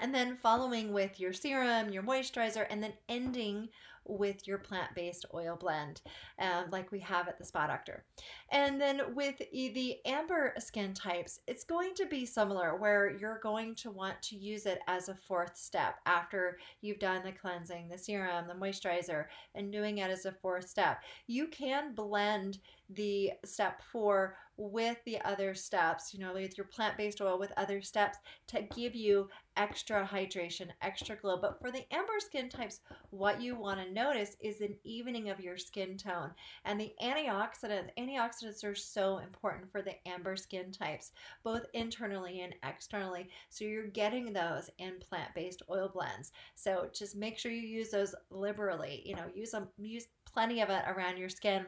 And 0.00 0.14
then 0.14 0.36
following 0.36 0.92
with 0.92 1.18
your 1.18 1.32
serum 1.32 1.90
your 1.90 2.02
moisturizer 2.02 2.66
and 2.70 2.82
then 2.82 2.92
ending 3.08 3.68
with 4.04 4.46
your 4.46 4.58
plant 4.58 4.90
based 4.94 5.26
oil 5.34 5.56
blend, 5.58 6.02
um, 6.38 6.64
like 6.70 6.90
we 6.90 7.00
have 7.00 7.28
at 7.28 7.38
the 7.38 7.44
Spa 7.44 7.66
Doctor. 7.66 8.04
And 8.50 8.80
then 8.80 9.14
with 9.14 9.38
the 9.52 9.96
amber 10.04 10.54
skin 10.58 10.94
types, 10.94 11.40
it's 11.46 11.64
going 11.64 11.94
to 11.94 12.06
be 12.06 12.26
similar 12.26 12.76
where 12.76 13.10
you're 13.10 13.40
going 13.42 13.74
to 13.76 13.90
want 13.90 14.20
to 14.22 14.36
use 14.36 14.66
it 14.66 14.80
as 14.86 15.08
a 15.08 15.14
fourth 15.14 15.56
step 15.56 15.96
after 16.06 16.58
you've 16.80 16.98
done 16.98 17.22
the 17.24 17.32
cleansing, 17.32 17.88
the 17.88 17.98
serum, 17.98 18.46
the 18.48 18.54
moisturizer, 18.54 19.26
and 19.54 19.72
doing 19.72 19.98
it 19.98 20.10
as 20.10 20.26
a 20.26 20.32
fourth 20.32 20.68
step. 20.68 21.02
You 21.26 21.46
can 21.48 21.94
blend 21.94 22.58
the 22.90 23.32
step 23.44 23.82
four 23.92 24.36
with 24.60 24.98
the 25.06 25.18
other 25.22 25.54
steps, 25.54 26.12
you 26.12 26.20
know, 26.20 26.34
with 26.34 26.58
your 26.58 26.66
plant 26.66 26.94
based 26.98 27.22
oil 27.22 27.38
with 27.38 27.50
other 27.56 27.80
steps 27.80 28.18
to 28.46 28.60
give 28.76 28.94
you 28.94 29.26
extra 29.56 30.06
hydration, 30.06 30.68
extra 30.82 31.16
glow. 31.16 31.38
But 31.40 31.58
for 31.58 31.70
the 31.70 31.86
amber 31.90 32.18
skin 32.18 32.50
types, 32.50 32.80
what 33.08 33.40
you 33.40 33.54
want 33.54 33.80
to 33.80 33.92
notice 33.92 34.36
is 34.38 34.60
an 34.60 34.76
evening 34.84 35.30
of 35.30 35.40
your 35.40 35.56
skin 35.56 35.96
tone. 35.96 36.32
And 36.66 36.78
the 36.78 36.92
antioxidants, 37.02 37.88
antioxidants 37.98 38.62
are 38.62 38.74
so 38.74 39.18
important 39.18 39.72
for 39.72 39.80
the 39.80 39.94
amber 40.06 40.36
skin 40.36 40.70
types, 40.72 41.12
both 41.42 41.64
internally 41.72 42.42
and 42.42 42.54
externally. 42.62 43.30
So 43.48 43.64
you're 43.64 43.86
getting 43.86 44.30
those 44.30 44.68
in 44.76 44.98
plant 45.00 45.30
based 45.34 45.62
oil 45.70 45.90
blends. 45.92 46.32
So 46.54 46.90
just 46.92 47.16
make 47.16 47.38
sure 47.38 47.50
you 47.50 47.66
use 47.66 47.88
those 47.88 48.14
liberally. 48.30 49.02
You 49.06 49.16
know, 49.16 49.24
use 49.34 49.52
them, 49.52 49.68
use 49.78 50.08
plenty 50.30 50.60
of 50.60 50.68
it 50.68 50.82
around 50.86 51.16
your 51.16 51.30
skin 51.30 51.64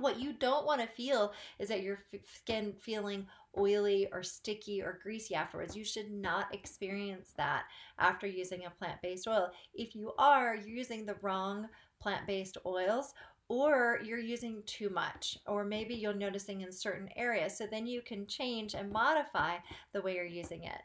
what 0.00 0.20
you 0.20 0.32
don't 0.32 0.66
want 0.66 0.80
to 0.80 0.86
feel 0.86 1.32
is 1.58 1.68
that 1.68 1.82
your 1.82 1.98
skin 2.24 2.72
feeling 2.80 3.26
oily 3.58 4.06
or 4.12 4.22
sticky 4.22 4.82
or 4.82 5.00
greasy 5.02 5.34
afterwards. 5.34 5.76
You 5.76 5.84
should 5.84 6.10
not 6.10 6.54
experience 6.54 7.32
that 7.36 7.64
after 7.98 8.26
using 8.26 8.66
a 8.66 8.70
plant 8.70 9.00
based 9.02 9.26
oil. 9.26 9.50
If 9.74 9.94
you 9.94 10.12
are, 10.18 10.54
you're 10.54 10.76
using 10.76 11.06
the 11.06 11.16
wrong 11.22 11.68
plant 12.00 12.26
based 12.26 12.58
oils 12.66 13.14
or 13.48 14.00
you're 14.04 14.18
using 14.18 14.62
too 14.66 14.90
much, 14.90 15.38
or 15.46 15.64
maybe 15.64 15.94
you're 15.94 16.12
noticing 16.12 16.62
in 16.62 16.72
certain 16.72 17.08
areas. 17.16 17.56
So 17.56 17.66
then 17.70 17.86
you 17.86 18.02
can 18.02 18.26
change 18.26 18.74
and 18.74 18.90
modify 18.90 19.58
the 19.92 20.02
way 20.02 20.16
you're 20.16 20.24
using 20.24 20.64
it. 20.64 20.82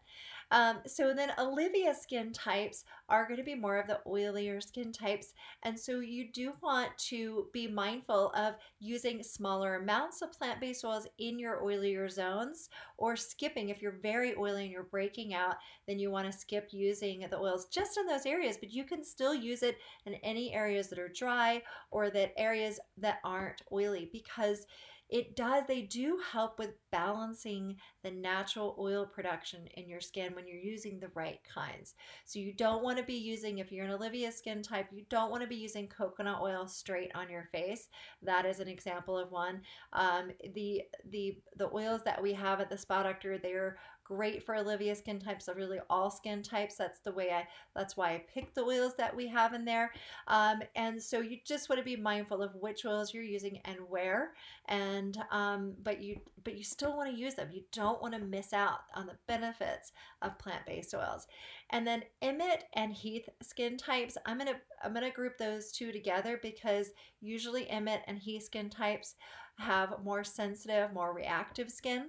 Um, 0.51 0.79
so 0.85 1.13
then 1.13 1.31
Olivia 1.39 1.93
skin 1.93 2.33
types 2.33 2.83
are 3.09 3.25
going 3.25 3.37
to 3.37 3.43
be 3.43 3.55
more 3.55 3.77
of 3.77 3.87
the 3.87 3.99
oilier 4.05 4.61
skin 4.61 4.91
types. 4.91 5.33
And 5.63 5.79
so 5.79 5.99
you 5.99 6.27
do 6.31 6.53
want 6.61 6.97
to 7.09 7.47
be 7.53 7.67
mindful 7.67 8.31
of 8.35 8.55
using 8.79 9.23
smaller 9.23 9.75
amounts 9.75 10.21
of 10.21 10.31
plant-based 10.33 10.83
oils 10.83 11.07
in 11.17 11.39
your 11.39 11.61
oilier 11.61 12.11
zones 12.11 12.69
or 12.97 13.15
skipping 13.15 13.69
if 13.69 13.81
you're 13.81 13.99
very 14.01 14.35
oily 14.37 14.63
and 14.63 14.71
you're 14.71 14.83
breaking 14.83 15.33
out, 15.33 15.55
then 15.87 15.99
you 15.99 16.11
want 16.11 16.29
to 16.29 16.37
skip 16.37 16.69
using 16.71 17.25
the 17.29 17.37
oils 17.37 17.67
just 17.67 17.97
in 17.97 18.05
those 18.05 18.25
areas, 18.25 18.57
but 18.57 18.71
you 18.71 18.83
can 18.83 19.03
still 19.03 19.33
use 19.33 19.63
it 19.63 19.77
in 20.05 20.15
any 20.15 20.53
areas 20.53 20.87
that 20.89 20.99
are 20.99 21.09
dry 21.09 21.61
or 21.91 22.09
that 22.09 22.33
areas 22.37 22.79
that 22.97 23.19
aren't 23.23 23.61
oily 23.71 24.09
because 24.11 24.65
it 25.11 25.35
does 25.35 25.65
they 25.67 25.81
do 25.81 26.17
help 26.31 26.57
with 26.57 26.71
balancing 26.91 27.75
the 28.01 28.11
natural 28.11 28.75
oil 28.79 29.05
production 29.05 29.67
in 29.75 29.87
your 29.87 29.99
skin 29.99 30.33
when 30.33 30.47
you're 30.47 30.57
using 30.57 30.99
the 30.99 31.11
right 31.13 31.39
kinds. 31.53 31.95
So 32.25 32.39
you 32.39 32.53
don't 32.53 32.83
want 32.83 32.97
to 32.97 33.03
be 33.03 33.15
using 33.15 33.59
if 33.59 33.71
you're 33.71 33.85
an 33.85 33.91
olivia 33.91 34.31
skin 34.31 34.63
type 34.63 34.87
you 34.91 35.03
don't 35.09 35.29
want 35.29 35.43
to 35.43 35.49
be 35.49 35.55
using 35.55 35.87
coconut 35.87 36.41
oil 36.41 36.65
straight 36.67 37.11
on 37.13 37.29
your 37.29 37.49
face. 37.51 37.89
That 38.23 38.45
is 38.45 38.59
an 38.59 38.69
example 38.69 39.17
of 39.17 39.31
one. 39.31 39.61
Um, 39.93 40.31
the 40.55 40.83
the 41.09 41.37
the 41.57 41.69
oils 41.73 42.01
that 42.05 42.21
we 42.21 42.33
have 42.33 42.61
at 42.61 42.69
the 42.69 42.77
spa 42.77 43.03
doctor 43.03 43.37
they're 43.37 43.77
great 44.15 44.43
for 44.43 44.55
Olivia 44.55 44.93
skin 44.93 45.19
types, 45.19 45.45
so 45.45 45.53
really 45.53 45.79
all 45.89 46.11
skin 46.11 46.43
types. 46.43 46.75
That's 46.75 46.99
the 46.99 47.13
way 47.13 47.31
I, 47.31 47.47
that's 47.75 47.95
why 47.95 48.09
I 48.11 48.23
picked 48.33 48.55
the 48.55 48.63
oils 48.63 48.93
that 48.97 49.15
we 49.15 49.25
have 49.27 49.53
in 49.53 49.63
there. 49.63 49.93
Um, 50.27 50.61
and 50.75 51.01
so 51.01 51.21
you 51.21 51.37
just 51.45 51.69
want 51.69 51.79
to 51.79 51.85
be 51.85 51.95
mindful 51.95 52.41
of 52.41 52.53
which 52.55 52.85
oils 52.85 53.13
you're 53.13 53.23
using 53.23 53.59
and 53.63 53.77
where. 53.87 54.33
And, 54.67 55.17
um, 55.31 55.73
but 55.83 56.01
you, 56.01 56.19
but 56.43 56.57
you 56.57 56.63
still 56.63 56.97
want 56.97 57.09
to 57.09 57.17
use 57.17 57.35
them. 57.35 57.49
You 57.53 57.63
don't 57.71 58.01
want 58.01 58.13
to 58.13 58.19
miss 58.19 58.51
out 58.51 58.81
on 58.95 59.05
the 59.05 59.17
benefits 59.27 59.93
of 60.21 60.37
plant-based 60.39 60.93
oils. 60.93 61.27
And 61.69 61.87
then 61.87 62.03
Emmett 62.21 62.65
and 62.73 62.91
Heath 62.91 63.29
skin 63.41 63.77
types, 63.77 64.17
I'm 64.25 64.37
going 64.37 64.49
to, 64.49 64.59
I'm 64.83 64.93
going 64.93 65.05
to 65.05 65.15
group 65.15 65.37
those 65.37 65.71
two 65.71 65.93
together 65.93 66.37
because 66.41 66.91
usually 67.21 67.69
Emmett 67.69 68.01
and 68.07 68.19
Heath 68.19 68.43
skin 68.43 68.69
types 68.69 69.15
have 69.57 70.03
more 70.03 70.23
sensitive, 70.23 70.93
more 70.93 71.13
reactive 71.13 71.69
skin. 71.69 72.07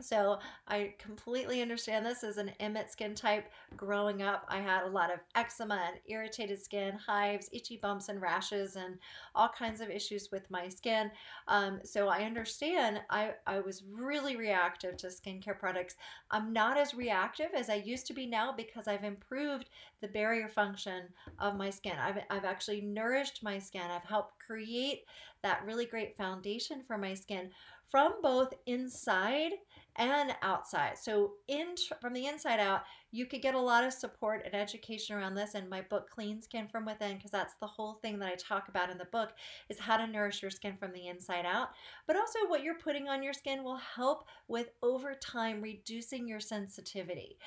So 0.00 0.38
I 0.68 0.94
completely 0.98 1.60
understand 1.60 2.06
this 2.06 2.22
as 2.22 2.36
an 2.36 2.52
Emmett 2.60 2.90
skin 2.90 3.16
type. 3.16 3.50
Growing 3.76 4.22
up, 4.22 4.44
I 4.48 4.60
had 4.60 4.84
a 4.84 4.90
lot 4.90 5.12
of 5.12 5.18
eczema 5.34 5.88
and 5.88 5.98
irritated 6.06 6.62
skin, 6.62 6.94
hives, 6.94 7.50
itchy 7.52 7.78
bumps 7.78 8.08
and 8.08 8.22
rashes, 8.22 8.76
and 8.76 8.98
all 9.34 9.48
kinds 9.48 9.80
of 9.80 9.90
issues 9.90 10.28
with 10.30 10.48
my 10.50 10.68
skin. 10.68 11.10
Um, 11.48 11.80
so 11.82 12.08
I 12.08 12.22
understand 12.22 13.00
I, 13.10 13.32
I 13.46 13.58
was 13.58 13.82
really 13.90 14.36
reactive 14.36 14.96
to 14.98 15.08
skincare 15.08 15.58
products. 15.58 15.96
I'm 16.30 16.52
not 16.52 16.76
as 16.76 16.94
reactive 16.94 17.48
as 17.56 17.68
I 17.68 17.74
used 17.76 18.06
to 18.06 18.14
be 18.14 18.26
now 18.26 18.52
because 18.52 18.86
I've 18.86 19.04
improved 19.04 19.68
the 20.00 20.08
barrier 20.08 20.48
function 20.48 21.04
of 21.40 21.56
my 21.56 21.70
skin. 21.70 21.94
I've, 22.00 22.18
I've 22.30 22.44
actually 22.44 22.82
nourished 22.82 23.42
my 23.42 23.58
skin. 23.58 23.90
I've 23.90 24.04
helped 24.04 24.34
create 24.38 25.02
that 25.42 25.64
really 25.64 25.86
great 25.86 26.16
foundation 26.16 26.82
for 26.82 26.98
my 26.98 27.14
skin 27.14 27.50
from 27.90 28.14
both 28.22 28.52
inside 28.66 29.52
and 29.96 30.34
outside. 30.42 30.98
So 30.98 31.32
in 31.48 31.74
from 32.00 32.12
the 32.12 32.26
inside 32.26 32.60
out, 32.60 32.82
you 33.10 33.24
could 33.24 33.40
get 33.40 33.54
a 33.54 33.60
lot 33.60 33.84
of 33.84 33.92
support 33.92 34.42
and 34.44 34.54
education 34.54 35.16
around 35.16 35.34
this 35.34 35.54
in 35.54 35.68
my 35.68 35.80
book 35.80 36.10
clean 36.10 36.42
skin 36.42 36.68
from 36.68 36.84
within 36.84 37.16
because 37.16 37.30
that's 37.30 37.54
the 37.60 37.66
whole 37.66 37.94
thing 37.94 38.18
that 38.18 38.28
i 38.28 38.34
talk 38.34 38.68
about 38.68 38.90
in 38.90 38.98
the 38.98 39.04
book 39.06 39.30
is 39.68 39.78
how 39.78 39.96
to 39.96 40.06
nourish 40.06 40.42
your 40.42 40.50
skin 40.50 40.76
from 40.76 40.92
the 40.92 41.08
inside 41.08 41.46
out 41.46 41.68
but 42.06 42.16
also 42.16 42.38
what 42.48 42.62
you're 42.62 42.78
putting 42.78 43.08
on 43.08 43.22
your 43.22 43.32
skin 43.32 43.64
will 43.64 43.76
help 43.76 44.24
with 44.46 44.68
over 44.82 45.14
time 45.14 45.62
reducing 45.62 46.28
your 46.28 46.40
sensitivity 46.40 47.38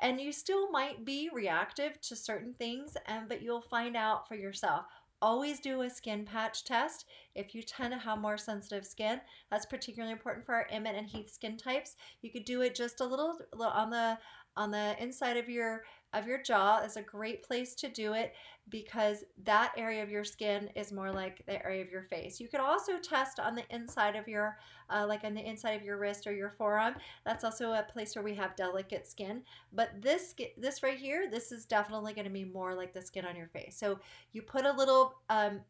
and 0.00 0.20
you 0.20 0.32
still 0.32 0.70
might 0.70 1.04
be 1.04 1.28
reactive 1.32 2.00
to 2.00 2.16
certain 2.16 2.54
things 2.54 2.96
and 3.06 3.28
but 3.28 3.42
you'll 3.42 3.60
find 3.60 3.96
out 3.96 4.26
for 4.26 4.34
yourself 4.34 4.86
always 5.22 5.60
do 5.60 5.82
a 5.82 5.90
skin 5.90 6.24
patch 6.24 6.64
test. 6.64 7.06
If 7.34 7.54
you 7.54 7.62
tend 7.62 7.92
to 7.92 7.98
have 7.98 8.18
more 8.18 8.38
sensitive 8.38 8.86
skin 8.86 9.20
that's 9.50 9.66
particularly 9.66 10.12
important 10.12 10.46
for 10.46 10.54
our 10.54 10.66
Emmett 10.70 10.96
and 10.96 11.08
Heath 11.08 11.30
skin 11.30 11.56
types. 11.56 11.96
You 12.22 12.30
could 12.30 12.44
do 12.44 12.62
it 12.62 12.74
just 12.74 13.00
a 13.00 13.06
little 13.06 13.38
on 13.60 13.90
the 13.90 14.18
on 14.56 14.70
the 14.70 15.00
inside 15.00 15.36
of 15.36 15.48
your 15.48 15.84
of 16.12 16.26
your 16.26 16.42
jaw 16.42 16.80
is 16.80 16.96
a 16.96 17.02
great 17.02 17.42
place 17.42 17.74
to 17.76 17.88
do 17.88 18.14
it 18.14 18.34
because 18.68 19.24
that 19.44 19.72
area 19.76 20.02
of 20.02 20.10
your 20.10 20.24
skin 20.24 20.68
is 20.74 20.92
more 20.92 21.10
like 21.10 21.44
the 21.46 21.64
area 21.64 21.82
of 21.82 21.90
your 21.90 22.02
face. 22.04 22.40
You 22.40 22.48
could 22.48 22.60
also 22.60 22.98
test 22.98 23.40
on 23.40 23.54
the 23.54 23.64
inside 23.70 24.16
of 24.16 24.28
your, 24.28 24.58
uh, 24.88 25.06
like 25.06 25.24
on 25.24 25.34
the 25.34 25.48
inside 25.48 25.72
of 25.72 25.82
your 25.82 25.98
wrist 25.98 26.26
or 26.26 26.32
your 26.32 26.50
forearm. 26.50 26.94
That's 27.24 27.44
also 27.44 27.72
a 27.72 27.86
place 27.92 28.14
where 28.14 28.24
we 28.24 28.34
have 28.34 28.56
delicate 28.56 29.06
skin. 29.06 29.42
But 29.72 29.90
this, 30.00 30.34
this 30.56 30.82
right 30.82 30.98
here, 30.98 31.28
this 31.30 31.52
is 31.52 31.66
definitely 31.66 32.12
going 32.12 32.26
to 32.26 32.30
be 32.30 32.44
more 32.44 32.74
like 32.74 32.92
the 32.92 33.02
skin 33.02 33.24
on 33.24 33.36
your 33.36 33.48
face. 33.48 33.76
So 33.76 33.98
you 34.32 34.42
put 34.42 34.66
a 34.66 34.72
little 34.72 35.14
um, 35.28 35.60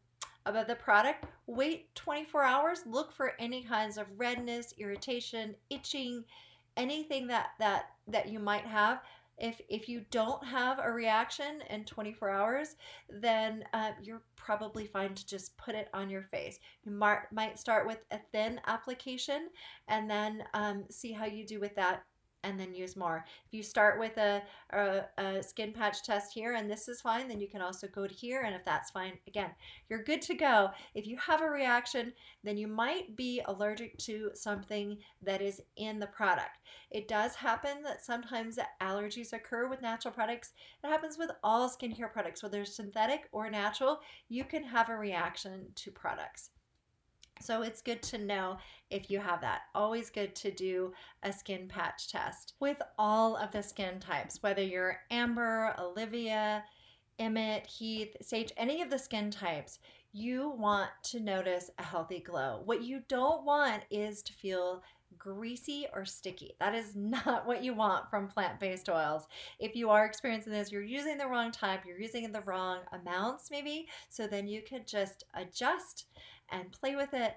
the 0.45 0.77
product, 0.79 1.25
wait 1.47 1.93
24 1.95 2.43
hours, 2.43 2.81
look 2.85 3.11
for 3.11 3.33
any 3.39 3.63
kinds 3.63 3.97
of 3.97 4.07
redness, 4.17 4.73
irritation, 4.77 5.55
itching, 5.69 6.23
anything 6.77 7.27
that 7.27 7.49
that 7.59 7.89
that 8.07 8.29
you 8.29 8.39
might 8.39 8.65
have 8.65 9.01
if 9.37 9.61
if 9.69 9.87
you 9.89 10.05
don't 10.11 10.43
have 10.45 10.79
a 10.79 10.91
reaction 10.91 11.61
in 11.69 11.83
24 11.85 12.29
hours 12.29 12.75
then 13.09 13.63
uh, 13.73 13.91
you're 14.01 14.21
probably 14.35 14.85
fine 14.85 15.13
to 15.13 15.25
just 15.25 15.55
put 15.57 15.75
it 15.75 15.89
on 15.93 16.09
your 16.09 16.23
face. 16.23 16.59
You 16.83 16.91
might 16.91 17.31
might 17.31 17.59
start 17.59 17.85
with 17.87 17.99
a 18.11 18.19
thin 18.31 18.59
application 18.67 19.49
and 19.87 20.09
then 20.09 20.43
um, 20.53 20.85
see 20.89 21.11
how 21.11 21.25
you 21.25 21.45
do 21.45 21.59
with 21.59 21.75
that 21.75 22.03
and 22.43 22.59
then 22.59 22.73
use 22.73 22.95
more. 22.95 23.25
If 23.45 23.53
you 23.53 23.63
start 23.63 23.99
with 23.99 24.17
a, 24.17 24.41
a, 24.71 25.01
a, 25.17 25.43
skin 25.43 25.71
patch 25.73 26.03
test 26.03 26.33
here 26.33 26.55
and 26.55 26.69
this 26.69 26.87
is 26.87 27.01
fine, 27.01 27.27
then 27.27 27.39
you 27.39 27.47
can 27.47 27.61
also 27.61 27.87
go 27.87 28.07
to 28.07 28.13
here. 28.13 28.41
And 28.41 28.55
if 28.55 28.65
that's 28.65 28.91
fine, 28.91 29.13
again, 29.27 29.51
you're 29.89 30.03
good 30.03 30.21
to 30.23 30.33
go. 30.33 30.69
If 30.95 31.07
you 31.07 31.17
have 31.17 31.41
a 31.41 31.49
reaction, 31.49 32.13
then 32.43 32.57
you 32.57 32.67
might 32.67 33.15
be 33.15 33.41
allergic 33.45 33.97
to 33.99 34.31
something 34.33 34.97
that 35.21 35.41
is 35.41 35.61
in 35.77 35.99
the 35.99 36.07
product. 36.07 36.57
It 36.89 37.07
does 37.07 37.35
happen 37.35 37.83
that 37.83 38.03
sometimes 38.03 38.57
allergies 38.81 39.33
occur 39.33 39.67
with 39.67 39.81
natural 39.81 40.13
products. 40.13 40.53
It 40.83 40.87
happens 40.87 41.17
with 41.17 41.31
all 41.43 41.69
skincare 41.69 42.11
products, 42.11 42.43
whether 42.43 42.65
synthetic 42.65 43.27
or 43.31 43.49
natural, 43.49 43.99
you 44.29 44.43
can 44.43 44.63
have 44.63 44.89
a 44.89 44.95
reaction 44.95 45.67
to 45.75 45.91
products. 45.91 46.49
So 47.41 47.63
it's 47.63 47.81
good 47.81 48.03
to 48.03 48.17
know 48.17 48.57
if 48.89 49.09
you 49.09 49.19
have 49.19 49.41
that. 49.41 49.61
Always 49.73 50.09
good 50.09 50.35
to 50.35 50.51
do 50.51 50.93
a 51.23 51.33
skin 51.33 51.67
patch 51.67 52.11
test 52.11 52.53
with 52.59 52.77
all 52.97 53.35
of 53.35 53.51
the 53.51 53.63
skin 53.63 53.99
types, 53.99 54.41
whether 54.41 54.61
you're 54.61 54.99
Amber, 55.09 55.73
Olivia, 55.79 56.63
Emmett, 57.19 57.65
Heath, 57.65 58.15
Sage, 58.21 58.51
any 58.57 58.81
of 58.81 58.89
the 58.89 58.99
skin 58.99 59.31
types, 59.31 59.79
you 60.13 60.49
want 60.57 60.89
to 61.03 61.19
notice 61.19 61.69
a 61.77 61.83
healthy 61.83 62.19
glow. 62.19 62.61
What 62.65 62.83
you 62.83 63.01
don't 63.07 63.45
want 63.45 63.83
is 63.89 64.21
to 64.23 64.33
feel 64.33 64.83
greasy 65.17 65.87
or 65.93 66.05
sticky. 66.05 66.55
That 66.59 66.75
is 66.75 66.95
not 66.95 67.45
what 67.45 67.63
you 67.63 67.73
want 67.73 68.09
from 68.09 68.27
plant 68.27 68.59
based 68.59 68.89
oils. 68.89 69.27
If 69.59 69.75
you 69.75 69.89
are 69.89 70.05
experiencing 70.05 70.53
this, 70.53 70.71
you're 70.71 70.81
using 70.81 71.17
the 71.17 71.27
wrong 71.27 71.51
type, 71.51 71.81
you're 71.85 71.99
using 71.99 72.31
the 72.31 72.41
wrong 72.41 72.79
amounts, 72.91 73.49
maybe. 73.51 73.87
So 74.09 74.27
then 74.27 74.47
you 74.47 74.61
could 74.61 74.87
just 74.87 75.23
adjust 75.33 76.05
and 76.51 76.71
play 76.71 76.95
with 76.95 77.13
it, 77.13 77.35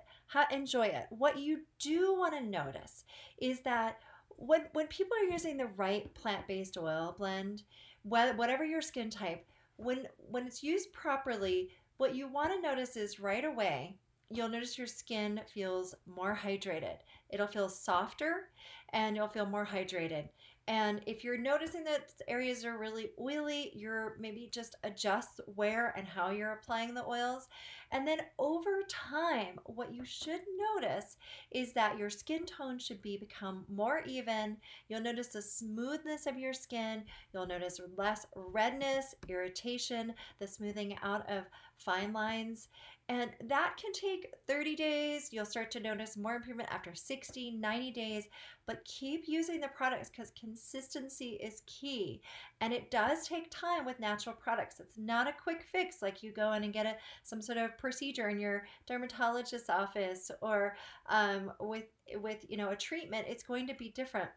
enjoy 0.51 0.87
it. 0.87 1.07
What 1.11 1.39
you 1.39 1.61
do 1.79 2.17
want 2.19 2.35
to 2.35 2.45
notice 2.45 3.05
is 3.39 3.61
that 3.61 3.99
when, 4.37 4.63
when 4.73 4.87
people 4.89 5.17
are 5.17 5.31
using 5.33 5.57
the 5.57 5.69
right 5.77 6.13
plant 6.15 6.47
based 6.47 6.77
oil 6.77 7.15
blend, 7.19 7.63
whatever 8.03 8.65
your 8.65 8.83
skin 8.83 9.11
type, 9.11 9.47
when, 9.77 10.07
when 10.31 10.47
it's 10.47 10.63
used 10.63 10.93
properly, 10.93 11.71
what 11.97 12.15
you 12.15 12.29
want 12.29 12.53
to 12.53 12.61
notice 12.61 12.97
is 12.97 13.21
right 13.21 13.45
away, 13.45 13.97
you'll 14.31 14.49
notice 14.49 14.77
your 14.77 14.87
skin 14.87 15.41
feels 15.53 15.95
more 16.07 16.39
hydrated. 16.41 16.97
It'll 17.31 17.47
feel 17.47 17.69
softer 17.69 18.49
and 18.93 19.17
you'll 19.17 19.29
feel 19.29 19.47
more 19.47 19.67
hydrated. 19.67 20.29
And 20.67 21.03
if 21.07 21.23
you're 21.23 21.37
noticing 21.37 21.85
that 21.85 22.11
areas 22.27 22.65
are 22.65 22.79
really 22.79 23.11
oily, 23.21 23.71
you're 23.75 24.17
maybe 24.19 24.49
just 24.51 24.77
adjust 24.83 25.41
where 25.55 25.93
and 25.95 26.07
how 26.07 26.31
you're 26.31 26.53
applying 26.53 26.95
the 26.95 27.05
oils. 27.05 27.49
And 27.93 28.09
then 28.09 28.21
over 28.39 28.81
time, 28.89 29.61
what 29.67 29.93
you 29.93 30.07
should 30.07 30.41
notice 30.75 31.17
is 31.51 31.75
that 31.75 31.99
your 31.99 32.09
skin 32.09 32.47
tone 32.47 32.79
should 32.79 33.03
be 33.03 33.19
become 33.19 33.67
more 33.69 34.03
even. 34.07 34.57
You'll 34.89 35.03
notice 35.03 35.29
the 35.29 35.43
smoothness 35.43 36.27
of 36.27 36.39
your 36.39 36.55
skin. 36.55 37.05
You'll 37.33 37.47
notice 37.47 37.79
less 37.97 38.27
redness, 38.35 39.15
irritation, 39.29 40.15
the 40.39 40.49
smoothing 40.49 40.97
out 41.03 41.29
of 41.31 41.45
fine 41.77 42.13
lines. 42.13 42.69
And 43.11 43.31
that 43.49 43.77
can 43.77 43.93
take 43.93 44.33
30 44.47 44.77
days. 44.77 45.29
You'll 45.31 45.45
start 45.45 45.71
to 45.73 45.81
notice 45.81 46.17
more 46.17 46.37
improvement 46.37 46.71
after 46.73 46.95
60, 46.95 47.51
90 47.51 47.91
days. 47.91 48.25
But 48.67 48.83
keep 48.87 49.25
using 49.27 49.61
the 49.61 49.69
products 49.69 50.09
because 50.09 50.33
consistency 50.41 51.39
is 51.43 51.63
key. 51.67 52.23
And 52.63 52.73
it 52.73 52.91
does 52.91 53.29
take 53.29 53.51
time 53.51 53.85
with 53.85 54.01
natural 54.01 54.35
products. 54.35 54.81
It's 54.81 54.97
not 54.97 55.29
a 55.29 55.35
quick 55.35 55.67
fix 55.71 56.01
like 56.01 56.23
you 56.23 56.33
go 56.33 56.55
in 56.55 56.65
and 56.65 56.73
get 56.73 56.87
a, 56.87 56.97
some 57.25 57.43
sort 57.43 57.59
of 57.59 57.77
procedure 57.77 58.31
in 58.31 58.41
your 58.41 58.67
dermatologist's 58.87 59.69
office 59.69 60.31
or 60.41 60.75
um, 61.11 61.53
with, 61.61 61.85
with 62.23 62.47
you 62.49 62.57
know 62.57 62.71
a 62.71 62.77
treatment. 62.77 63.27
It's 63.29 63.43
going 63.43 63.67
to 63.67 63.75
be 63.75 63.91
different 63.91 64.31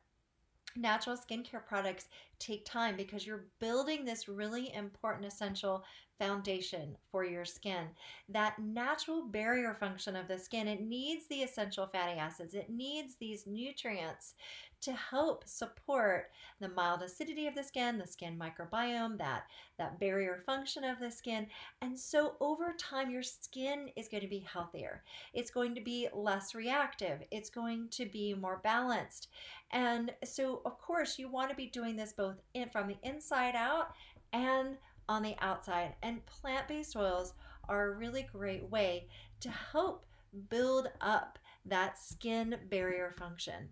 natural 0.76 1.18
skincare 1.18 1.66
products 1.66 2.08
take 2.40 2.66
time 2.66 2.96
because 2.96 3.26
you're 3.26 3.46
building 3.60 4.06
this 4.06 4.28
really 4.28 4.74
important 4.74 5.26
essential 5.26 5.84
foundation 6.20 6.96
for 7.12 7.24
your 7.26 7.46
skin. 7.46 7.86
That 8.30 8.60
natural 8.60 9.24
barrier 9.24 9.76
function 9.80 10.16
of 10.16 10.28
the 10.28 10.38
skin, 10.38 10.68
it 10.68 10.82
needs 10.82 11.28
the 11.28 11.44
essential 11.44 11.88
fatty 11.88 12.20
acids. 12.20 12.54
It 12.54 12.70
needs 12.70 13.16
these 13.16 13.48
nutrients 13.48 14.36
to 14.82 14.94
help 14.94 15.44
support 15.48 16.30
the 16.60 16.70
mild 16.70 17.02
acidity 17.02 17.48
of 17.48 17.56
the 17.56 17.64
skin, 17.64 17.98
the 17.98 18.06
skin 18.06 18.40
microbiome, 18.40 19.18
that, 19.18 19.44
that 19.78 20.00
barrier 20.00 20.44
function 20.46 20.84
of 20.84 21.00
the 21.00 21.10
skin. 21.10 21.48
And 21.82 21.98
so 21.98 22.36
over 22.40 22.76
time, 22.78 23.10
your 23.10 23.24
skin 23.24 23.90
is 23.96 24.08
going 24.08 24.22
to 24.22 24.30
be 24.30 24.46
healthier. 24.52 25.04
It's 25.34 25.52
going 25.52 25.74
to 25.76 25.82
be 25.82 26.08
less 26.14 26.54
reactive. 26.54 27.20
It's 27.32 27.50
going 27.50 27.90
to 27.92 28.06
be 28.06 28.34
more 28.34 28.62
balanced. 28.64 29.30
And 29.72 30.12
so, 30.24 30.62
of 30.66 30.80
course, 30.80 31.18
you 31.18 31.28
want 31.30 31.50
to 31.50 31.56
be 31.56 31.68
doing 31.68 31.96
this 31.96 32.14
both 32.14 32.36
in, 32.54 32.70
from 32.70 32.88
the 32.88 32.98
inside 33.04 33.56
out 33.56 33.90
and 34.34 34.78
on 35.10 35.24
the 35.24 35.36
outside. 35.40 35.96
And 36.04 36.26
plant 36.26 36.68
based 36.68 36.96
oils 36.96 37.34
are 37.70 37.92
a 37.92 37.98
really 37.98 38.28
great 38.32 38.70
way 38.70 39.08
to 39.42 39.50
help 39.50 40.06
build 40.50 40.90
up 41.02 41.40
that 41.66 42.00
skin 42.00 42.56
barrier 42.70 43.14
function. 43.18 43.70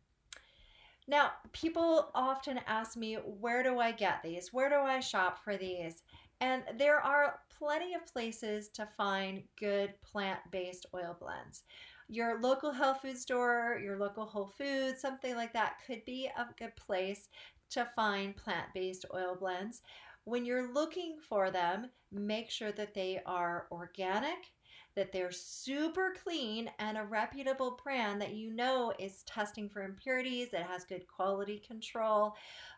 Now, 1.08 1.32
people 1.52 2.10
often 2.15 2.60
ask 2.65 2.98
me, 2.98 3.15
where 3.15 3.62
do 3.62 3.80
I 3.80 3.91
get 3.91 4.24
these? 4.24 4.52
Where 4.52 4.69
do 4.69 4.78
I 4.78 5.00
shop 5.00 5.43
for 5.43 5.56
these? 5.56 6.04
And 6.41 6.63
there 6.78 7.00
are 7.00 7.39
plenty 7.58 7.93
of 7.93 8.06
places 8.08 8.69
to 8.69 8.88
find 8.98 9.43
good 9.60 9.93
plant 10.02 10.39
based 10.52 10.88
oil 10.93 11.15
blends. 11.19 11.63
Your 12.10 12.41
local 12.41 12.71
health 12.71 13.02
food 13.02 13.17
store, 13.17 13.80
your 13.84 13.98
local 13.98 14.26
Whole 14.26 14.52
Foods, 14.58 15.02
something 15.02 15.36
like 15.36 15.54
that 15.54 15.78
could 15.86 16.04
be 16.06 16.30
a 16.38 16.48
good 16.58 16.76
place 16.76 17.30
to 17.71 17.86
find 17.95 18.36
plant 18.36 18.67
based 18.74 19.06
oil 19.13 19.36
blends. 19.39 19.82
When 20.25 20.45
you're 20.45 20.73
looking 20.73 21.17
for 21.29 21.51
them, 21.51 21.89
make 22.11 22.49
sure 22.49 22.71
that 22.73 22.93
they 22.93 23.21
are 23.25 23.67
organic, 23.71 24.51
that 24.95 25.11
they're 25.11 25.31
super 25.31 26.15
clean, 26.23 26.69
and 26.79 26.97
a 26.97 27.03
reputable 27.03 27.79
brand 27.83 28.21
that 28.21 28.33
you 28.33 28.51
know 28.51 28.93
is 28.97 29.23
testing 29.23 29.69
for 29.69 29.83
impurities, 29.83 30.49
that 30.51 30.67
has 30.67 30.83
good 30.85 31.05
quality 31.07 31.59
control. 31.59 32.35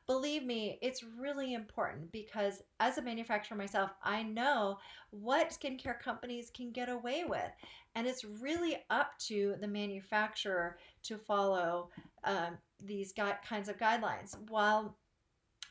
Believe 0.07 0.43
me, 0.43 0.79
it's 0.81 1.03
really 1.03 1.53
important 1.53 2.11
because 2.11 2.63
as 2.79 2.97
a 2.97 3.01
manufacturer 3.01 3.57
myself, 3.57 3.91
I 4.03 4.23
know 4.23 4.79
what 5.11 5.49
skincare 5.49 5.99
companies 5.99 6.49
can 6.49 6.71
get 6.71 6.89
away 6.89 7.23
with. 7.27 7.51
And 7.95 8.07
it's 8.07 8.23
really 8.23 8.83
up 8.89 9.17
to 9.27 9.55
the 9.59 9.67
manufacturer 9.67 10.77
to 11.03 11.17
follow 11.17 11.89
um, 12.23 12.57
these 12.83 13.13
kinds 13.47 13.69
of 13.69 13.77
guidelines. 13.77 14.37
While 14.49 14.97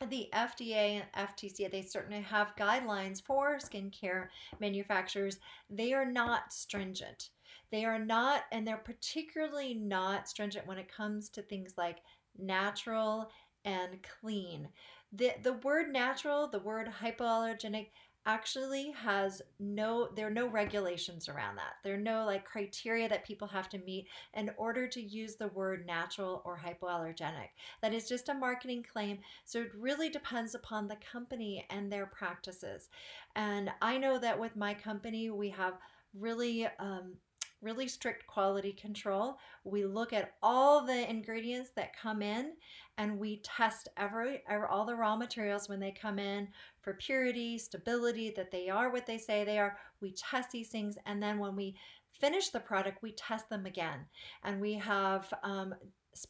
the 0.09 0.29
FDA 0.33 1.01
and 1.01 1.29
FTC, 1.29 1.69
they 1.71 1.81
certainly 1.81 2.21
have 2.21 2.55
guidelines 2.55 3.21
for 3.21 3.57
skincare 3.57 4.27
manufacturers. 4.59 5.39
They 5.69 5.93
are 5.93 6.05
not 6.05 6.53
stringent. 6.53 7.29
They 7.71 7.83
are 7.85 7.99
not, 7.99 8.43
and 8.51 8.65
they're 8.65 8.77
particularly 8.77 9.73
not 9.73 10.29
stringent 10.29 10.67
when 10.67 10.77
it 10.77 10.91
comes 10.91 11.29
to 11.29 11.41
things 11.41 11.73
like 11.77 11.97
natural 12.37 13.29
and 13.65 13.99
clean. 14.21 14.69
The, 15.13 15.31
the 15.43 15.53
word 15.53 15.91
natural, 15.91 16.47
the 16.47 16.59
word 16.59 16.89
hypoallergenic, 17.01 17.87
actually 18.27 18.91
has 18.91 19.41
no 19.57 20.09
there 20.15 20.27
are 20.27 20.31
no 20.31 20.47
regulations 20.47 21.29
around 21.29 21.55
that. 21.55 21.75
There 21.83 21.95
are 21.95 21.97
no 21.97 22.25
like 22.25 22.45
criteria 22.45 23.07
that 23.09 23.25
people 23.25 23.47
have 23.47 23.69
to 23.69 23.79
meet 23.79 24.07
in 24.35 24.51
order 24.57 24.87
to 24.89 25.01
use 25.01 25.35
the 25.35 25.47
word 25.47 25.87
natural 25.87 26.41
or 26.45 26.59
hypoallergenic. 26.59 27.49
That 27.81 27.93
is 27.93 28.07
just 28.07 28.29
a 28.29 28.33
marketing 28.33 28.85
claim. 28.91 29.19
So 29.45 29.61
it 29.61 29.71
really 29.73 30.09
depends 30.09 30.53
upon 30.53 30.87
the 30.87 30.97
company 31.11 31.65
and 31.69 31.91
their 31.91 32.05
practices. 32.05 32.89
And 33.35 33.71
i 33.81 33.97
know 33.97 34.19
that 34.19 34.39
with 34.39 34.55
my 34.55 34.73
company 34.73 35.29
we 35.29 35.49
have 35.49 35.75
really 36.13 36.67
um, 36.79 37.13
really 37.61 37.87
strict 37.87 38.27
quality 38.27 38.71
control. 38.71 39.37
We 39.63 39.85
look 39.85 40.13
at 40.13 40.33
all 40.43 40.85
the 40.85 41.09
ingredients 41.09 41.71
that 41.75 41.95
come 41.95 42.21
in 42.21 42.53
and 42.97 43.19
we 43.19 43.37
test 43.37 43.87
every, 43.97 44.41
every, 44.49 44.67
all 44.67 44.85
the 44.85 44.95
raw 44.95 45.15
materials 45.15 45.67
when 45.67 45.79
they 45.79 45.91
come 45.91 46.19
in 46.19 46.47
for 46.81 46.93
purity, 46.93 47.57
stability, 47.57 48.31
that 48.35 48.51
they 48.51 48.69
are 48.69 48.91
what 48.91 49.05
they 49.05 49.17
say 49.17 49.43
they 49.43 49.59
are. 49.59 49.77
We 50.01 50.11
test 50.13 50.51
these 50.51 50.69
things 50.69 50.97
and 51.05 51.21
then 51.21 51.39
when 51.39 51.55
we 51.55 51.75
finish 52.11 52.49
the 52.49 52.59
product, 52.59 53.01
we 53.01 53.11
test 53.11 53.49
them 53.49 53.65
again. 53.65 53.99
And 54.43 54.59
we 54.59 54.73
have 54.75 55.31
um, 55.43 55.75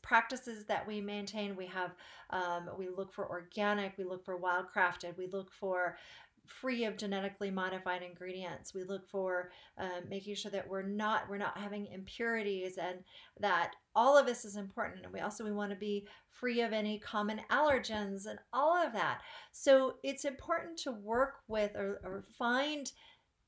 practices 0.02 0.66
that 0.66 0.86
we 0.86 1.00
maintain. 1.00 1.56
We 1.56 1.68
have, 1.68 1.92
um, 2.32 2.70
we 2.78 2.90
look 2.90 3.14
for 3.14 3.30
organic, 3.30 3.98
we 3.98 4.04
look 4.04 4.26
for 4.26 4.36
wild 4.36 4.66
crafted, 4.76 5.18
we 5.18 5.28
look 5.28 5.52
for 5.52 5.98
free 6.48 6.86
of 6.86 6.98
genetically 6.98 7.52
modified 7.52 8.02
ingredients. 8.02 8.74
We 8.74 8.84
look 8.84 9.08
for 9.08 9.52
um, 9.78 10.10
making 10.10 10.36
sure 10.36 10.52
that 10.52 10.68
we're 10.68 10.84
not 10.84 11.30
we're 11.30 11.38
not 11.38 11.58
having 11.58 11.88
impurities 11.88 12.78
and 12.78 13.00
that 13.40 13.74
all 13.96 14.18
of 14.18 14.26
this 14.26 14.46
is 14.46 14.56
important. 14.56 15.04
And 15.04 15.14
we 15.14 15.20
also 15.20 15.44
we 15.44 15.52
want 15.52 15.72
to 15.72 15.78
be 15.78 16.08
free 16.30 16.62
of 16.62 16.74
any 16.74 17.00
common 17.00 17.42
allergens 17.52 18.26
and 18.26 18.40
all 18.54 18.76
of 18.76 18.94
that. 18.94 19.22
So 19.52 19.96
it's 20.04 20.26
important 20.26 20.78
to 20.80 20.92
work 20.92 21.36
with 21.48 21.76
or, 21.76 22.00
or 22.04 22.24
find 22.38 22.92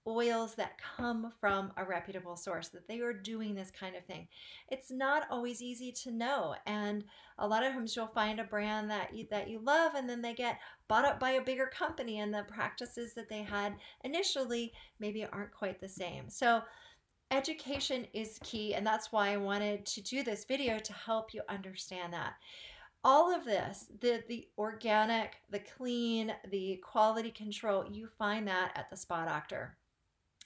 oils 0.10 0.56
that 0.56 0.80
come 0.98 1.32
from 1.39 1.72
a 1.78 1.86
reputable 1.86 2.36
source 2.36 2.69
that 2.69 2.88
they 2.88 3.00
are 3.00 3.13
doing 3.13 3.54
this 3.54 3.72
kind 3.72 3.95
of 3.95 4.06
thing. 4.06 4.28
It's 4.69 4.91
not 4.91 5.28
always 5.30 5.62
easy 5.62 5.91
to 6.04 6.12
know 6.12 6.56
and 6.65 7.04
a 7.38 7.48
lot 7.48 7.63
of 7.63 7.74
times 7.74 7.95
you'll 7.95 8.08
find 8.08 8.39
a 8.39 8.43
brand 8.43 8.89
that 8.89 9.15
you, 9.15 9.28
that 9.32 9.50
you 9.50 9.60
love 9.60 9.93
and 9.95 10.10
then 10.10 10.22
they 10.22 10.34
get 10.34 10.60
bought 10.88 11.06
up 11.06 11.19
by 11.19 11.32
a 11.32 11.43
bigger 11.43 11.67
company 11.67 12.19
and 12.19 12.34
the 12.34 12.43
practices 12.48 13.13
that 13.13 13.30
they 13.30 13.43
had 13.43 13.76
initially 14.04 14.74
maybe 15.00 15.26
aren't 15.26 15.54
quite 15.54 15.80
the 15.80 15.88
same. 15.88 16.30
So 16.30 16.62
education 17.32 18.08
is 18.13 18.39
key 18.43 18.74
and 18.74 18.86
that's 18.86 19.12
why 19.12 19.30
i 19.30 19.38
wanted 19.38 19.86
to 19.86 20.02
do 20.02 20.24
this 20.24 20.45
video 20.45 20.80
to 20.80 20.93
help 20.93 21.34
you 21.34 21.41
understand 21.48 22.13
that. 22.13 22.34
All 23.04 23.34
of 23.34 23.45
this 23.45 23.86
the 24.02 24.24
the 24.28 24.48
organic 24.58 25.36
the 25.50 25.60
clean 25.60 26.34
the 26.50 26.82
quality 26.84 27.32
control 27.32 27.86
you 27.89 28.10
find 28.17 28.48
that 28.48 28.72
at 28.76 28.89
the 28.89 28.98
spa 28.98 29.26
doctor 29.26 29.78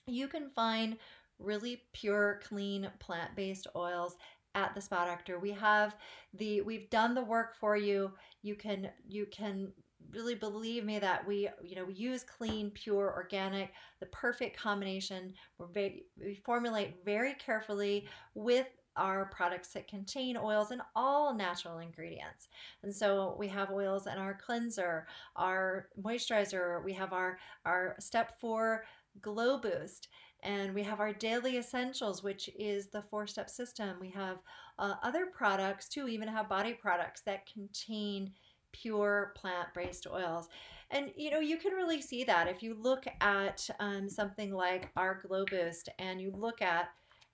you 0.07 0.27
can 0.27 0.49
find 0.49 0.97
really 1.39 1.83
pure, 1.93 2.39
clean, 2.47 2.89
plant-based 2.99 3.67
oils 3.75 4.17
at 4.55 4.75
the 4.75 4.81
Spa 4.81 5.05
Doctor. 5.05 5.39
We 5.39 5.51
have 5.51 5.95
the 6.33 6.61
we've 6.61 6.89
done 6.89 7.15
the 7.15 7.23
work 7.23 7.55
for 7.55 7.75
you. 7.75 8.11
You 8.41 8.55
can 8.55 8.89
you 9.07 9.25
can 9.25 9.71
really 10.11 10.35
believe 10.35 10.83
me 10.83 10.99
that 10.99 11.25
we 11.25 11.49
you 11.63 11.75
know 11.75 11.85
we 11.85 11.93
use 11.93 12.23
clean 12.23 12.69
pure 12.71 13.13
organic 13.15 13.71
the 13.99 14.05
perfect 14.07 14.59
combination 14.59 15.33
we're 15.57 15.67
very, 15.67 16.03
we 16.19 16.35
formulate 16.35 17.03
very 17.05 17.33
carefully 17.35 18.05
with 18.35 18.67
our 18.95 19.25
products 19.25 19.69
that 19.69 19.87
contain 19.87 20.37
oils 20.37 20.69
and 20.71 20.81
all 20.95 21.33
natural 21.33 21.79
ingredients. 21.79 22.49
And 22.83 22.93
so 22.93 23.35
we 23.39 23.47
have 23.47 23.71
oils 23.71 24.05
in 24.05 24.19
our 24.19 24.35
cleanser, 24.35 25.07
our 25.35 25.87
moisturizer, 25.99 26.83
we 26.83 26.93
have 26.93 27.13
our 27.13 27.39
our 27.65 27.95
step 27.99 28.39
4 28.39 28.83
Glow 29.21 29.57
Boost. 29.57 30.09
And 30.41 30.73
we 30.73 30.83
have 30.83 30.99
our 30.99 31.13
Daily 31.13 31.57
Essentials, 31.57 32.21
which 32.21 32.49
is 32.59 32.87
the 32.87 33.01
four 33.01 33.25
step 33.27 33.49
system. 33.49 33.95
We 33.99 34.09
have 34.09 34.39
uh, 34.77 34.95
other 35.01 35.27
products 35.27 35.87
too, 35.87 36.05
we 36.05 36.13
even 36.13 36.27
have 36.27 36.49
body 36.49 36.73
products 36.73 37.21
that 37.21 37.51
contain 37.51 38.31
pure 38.73 39.33
plant 39.35 39.69
based 39.73 40.07
oils. 40.11 40.49
And 40.91 41.11
you 41.15 41.31
know, 41.31 41.39
you 41.39 41.57
can 41.57 41.73
really 41.73 42.01
see 42.01 42.23
that 42.25 42.47
if 42.47 42.61
you 42.61 42.75
look 42.79 43.05
at 43.21 43.69
um, 43.79 44.09
something 44.09 44.53
like 44.53 44.89
our 44.97 45.21
Glow 45.25 45.45
Boost 45.45 45.89
and 45.99 46.19
you 46.19 46.31
look 46.35 46.61
at 46.61 46.89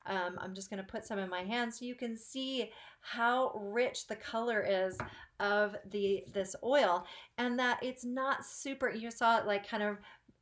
um, 0.05 0.39
I'm 0.39 0.55
just 0.55 0.69
going 0.69 0.81
to 0.83 0.91
put 0.91 1.05
some 1.05 1.19
in 1.19 1.29
my 1.29 1.43
hand 1.43 1.73
so 1.73 1.85
you 1.85 1.93
can 1.93 2.17
see 2.17 2.71
how 3.01 3.51
rich 3.55 4.07
the 4.07 4.15
color 4.15 4.65
is 4.67 4.97
of 5.39 5.75
the 5.91 6.23
this 6.33 6.55
oil 6.63 7.05
and 7.37 7.57
that 7.59 7.79
it's 7.81 8.03
not 8.03 8.45
super 8.45 8.89
you 8.89 9.11
saw 9.11 9.37
it 9.37 9.45
like 9.45 9.67
kind 9.67 9.83
of 9.83 9.97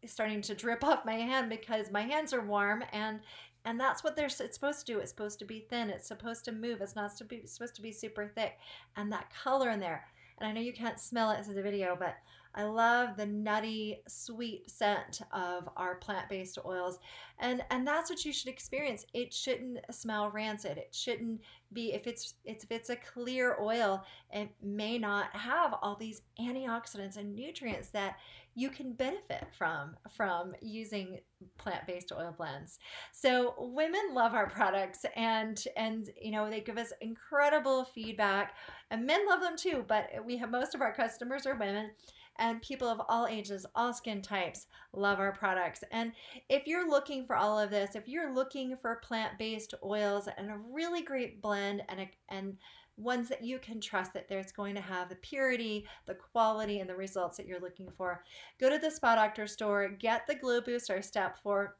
starting 0.07 0.41
to 0.41 0.55
drip 0.55 0.83
off 0.85 1.05
my 1.05 1.15
hand 1.15 1.49
because 1.49 1.91
my 1.91 2.01
hands 2.01 2.33
are 2.33 2.41
warm 2.41 2.83
and 2.91 3.19
and 3.65 3.77
that's 3.77 4.01
what 4.01 4.15
they're 4.15 4.27
it's 4.27 4.53
supposed 4.53 4.85
to 4.85 4.93
do. 4.93 4.99
It's 4.99 5.11
supposed 5.11 5.39
to 5.39 5.45
be 5.45 5.65
thin. 5.69 5.89
It's 5.89 6.07
supposed 6.07 6.45
to 6.45 6.53
move. 6.53 6.79
It's 6.79 6.95
not 6.95 7.11
supposed 7.17 7.75
to 7.75 7.81
be, 7.81 7.91
super 7.91 8.25
thick. 8.25 8.59
And 8.95 9.11
that 9.11 9.29
color 9.43 9.71
in 9.71 9.81
there 9.81 10.05
and 10.39 10.47
i 10.47 10.51
know 10.51 10.61
you 10.61 10.73
can't 10.73 10.99
smell 10.99 11.31
it 11.31 11.45
in 11.47 11.55
the 11.55 11.61
video 11.61 11.95
but 11.97 12.15
I 12.57 12.63
love 12.63 13.15
the 13.15 13.25
nutty, 13.27 14.01
sweet 14.07 14.69
scent 14.69 15.21
of 15.31 15.69
our 15.77 15.95
plant-based 15.95 16.57
oils. 16.65 16.97
And 17.39 17.63
and 17.69 17.87
that's 17.87 18.09
what 18.09 18.25
you 18.25 18.33
should 18.33 18.47
experience. 18.49 19.05
It 19.13 19.31
shouldn't 19.31 19.79
smell 19.91 20.31
rancid. 20.31 20.79
It 20.79 20.89
shouldn't 20.91 21.41
be 21.71 21.93
if 21.93 22.07
it's, 22.07 22.33
it's 22.45 22.63
if 22.63 22.71
it's 22.71 22.89
a 22.89 22.95
clear 22.95 23.57
oil, 23.61 24.03
it 24.31 24.49
may 24.63 24.97
not 24.97 25.35
have 25.35 25.75
all 25.83 25.95
these 25.95 26.23
antioxidants 26.39 27.17
and 27.17 27.35
nutrients 27.35 27.89
that 27.89 28.15
you 28.55 28.71
can 28.71 28.93
benefit 28.93 29.45
from 29.55 29.95
from 30.09 30.55
using 30.59 31.19
plant-based 31.59 32.11
oil 32.11 32.33
blends. 32.35 32.79
So 33.11 33.53
women 33.59 34.01
love 34.13 34.33
our 34.33 34.49
products 34.49 35.05
and 35.15 35.63
and 35.77 36.09
you 36.19 36.31
know 36.31 36.49
they 36.49 36.61
give 36.61 36.79
us 36.79 36.91
incredible 37.01 37.85
feedback 37.85 38.55
and 38.89 39.05
men 39.05 39.27
love 39.27 39.41
them 39.41 39.57
too, 39.57 39.85
but 39.87 40.09
we 40.25 40.37
have 40.37 40.49
most 40.49 40.73
of 40.73 40.81
our 40.81 40.91
customers 40.91 41.45
are 41.45 41.53
women 41.53 41.91
and 42.39 42.61
people 42.61 42.87
of 42.87 43.01
all 43.07 43.27
ages, 43.27 43.65
all 43.75 43.93
skin 43.93 44.21
types 44.21 44.67
love 44.93 45.19
our 45.19 45.31
products. 45.31 45.83
And 45.91 46.11
if 46.49 46.67
you're 46.67 46.89
looking 46.89 47.25
for 47.25 47.35
all 47.35 47.59
of 47.59 47.69
this, 47.69 47.95
if 47.95 48.07
you're 48.07 48.33
looking 48.33 48.75
for 48.75 49.01
plant-based 49.03 49.73
oils 49.83 50.27
and 50.37 50.49
a 50.49 50.59
really 50.71 51.01
great 51.01 51.41
blend 51.41 51.83
and 51.89 52.01
a, 52.01 52.09
and 52.29 52.57
ones 52.97 53.29
that 53.29 53.43
you 53.43 53.59
can 53.59 53.79
trust 53.79 54.13
that 54.13 54.27
there's 54.27 54.51
going 54.51 54.75
to 54.75 54.81
have 54.81 55.09
the 55.09 55.15
purity, 55.15 55.85
the 56.05 56.15
quality, 56.15 56.79
and 56.79 56.89
the 56.89 56.95
results 56.95 57.37
that 57.37 57.45
you're 57.45 57.59
looking 57.59 57.89
for. 57.95 58.23
Go 58.59 58.69
to 58.69 58.79
the 58.79 58.89
Spa 58.89 59.15
Doctor 59.15 59.45
store, 59.45 59.89
get 59.89 60.25
the 60.27 60.35
Glow 60.35 60.61
Boost 60.61 60.89
or 60.89 61.01
Step 61.01 61.37
4 61.43 61.75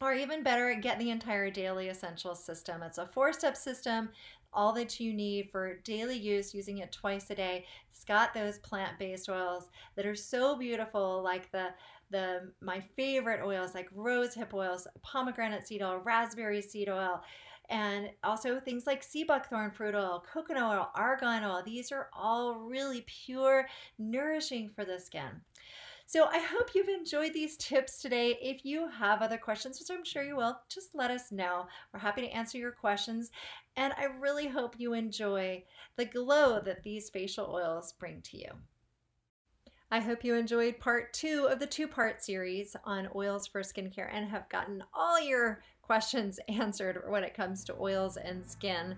or 0.00 0.12
even 0.12 0.42
better, 0.42 0.74
get 0.74 0.98
the 0.98 1.10
entire 1.10 1.50
Daily 1.50 1.88
Essentials 1.88 2.44
system. 2.44 2.82
It's 2.82 2.98
a 2.98 3.06
four 3.06 3.32
step 3.32 3.56
system 3.56 4.10
all 4.54 4.72
that 4.72 5.00
you 5.00 5.12
need 5.12 5.50
for 5.50 5.78
daily 5.84 6.16
use, 6.16 6.54
using 6.54 6.78
it 6.78 6.92
twice 6.92 7.30
a 7.30 7.34
day. 7.34 7.66
It's 7.90 8.04
got 8.04 8.32
those 8.32 8.58
plant-based 8.58 9.28
oils 9.28 9.68
that 9.96 10.06
are 10.06 10.14
so 10.14 10.56
beautiful, 10.56 11.22
like 11.22 11.50
the 11.52 11.68
the 12.10 12.52
my 12.60 12.80
favorite 12.80 13.44
oils 13.44 13.74
like 13.74 13.88
rose 13.92 14.34
hip 14.34 14.54
oils, 14.54 14.86
pomegranate 15.02 15.66
seed 15.66 15.82
oil, 15.82 16.00
raspberry 16.04 16.62
seed 16.62 16.88
oil, 16.88 17.22
and 17.70 18.10
also 18.22 18.60
things 18.60 18.86
like 18.86 19.02
sea 19.02 19.24
buckthorn 19.24 19.70
fruit 19.70 19.94
oil, 19.94 20.22
coconut 20.32 20.62
oil, 20.62 20.90
argan 20.94 21.44
oil. 21.44 21.62
These 21.64 21.90
are 21.92 22.08
all 22.12 22.54
really 22.54 23.04
pure, 23.06 23.66
nourishing 23.98 24.70
for 24.74 24.84
the 24.84 24.98
skin. 25.00 25.40
So 26.06 26.26
I 26.26 26.38
hope 26.38 26.74
you've 26.74 26.88
enjoyed 26.88 27.32
these 27.32 27.56
tips 27.56 28.00
today. 28.00 28.38
If 28.40 28.64
you 28.64 28.88
have 28.88 29.22
other 29.22 29.38
questions, 29.38 29.80
which 29.80 29.96
I'm 29.96 30.04
sure 30.04 30.22
you 30.22 30.36
will, 30.36 30.58
just 30.68 30.94
let 30.94 31.10
us 31.10 31.32
know. 31.32 31.66
We're 31.92 32.00
happy 32.00 32.20
to 32.22 32.28
answer 32.28 32.58
your 32.58 32.72
questions. 32.72 33.30
And 33.76 33.92
I 33.94 34.04
really 34.04 34.46
hope 34.46 34.78
you 34.78 34.92
enjoy 34.92 35.64
the 35.96 36.04
glow 36.04 36.60
that 36.60 36.82
these 36.82 37.10
facial 37.10 37.46
oils 37.46 37.94
bring 37.98 38.20
to 38.22 38.38
you. 38.38 38.50
I 39.90 40.00
hope 40.00 40.24
you 40.24 40.34
enjoyed 40.34 40.78
part 40.78 41.12
two 41.12 41.46
of 41.50 41.58
the 41.58 41.66
two 41.66 41.86
part 41.86 42.22
series 42.22 42.74
on 42.84 43.08
oils 43.14 43.46
for 43.46 43.62
skincare 43.62 44.08
and 44.12 44.28
have 44.28 44.48
gotten 44.48 44.82
all 44.92 45.20
your 45.20 45.62
questions 45.82 46.40
answered 46.48 47.02
when 47.08 47.24
it 47.24 47.34
comes 47.34 47.64
to 47.64 47.76
oils 47.78 48.16
and 48.16 48.44
skin. 48.44 48.96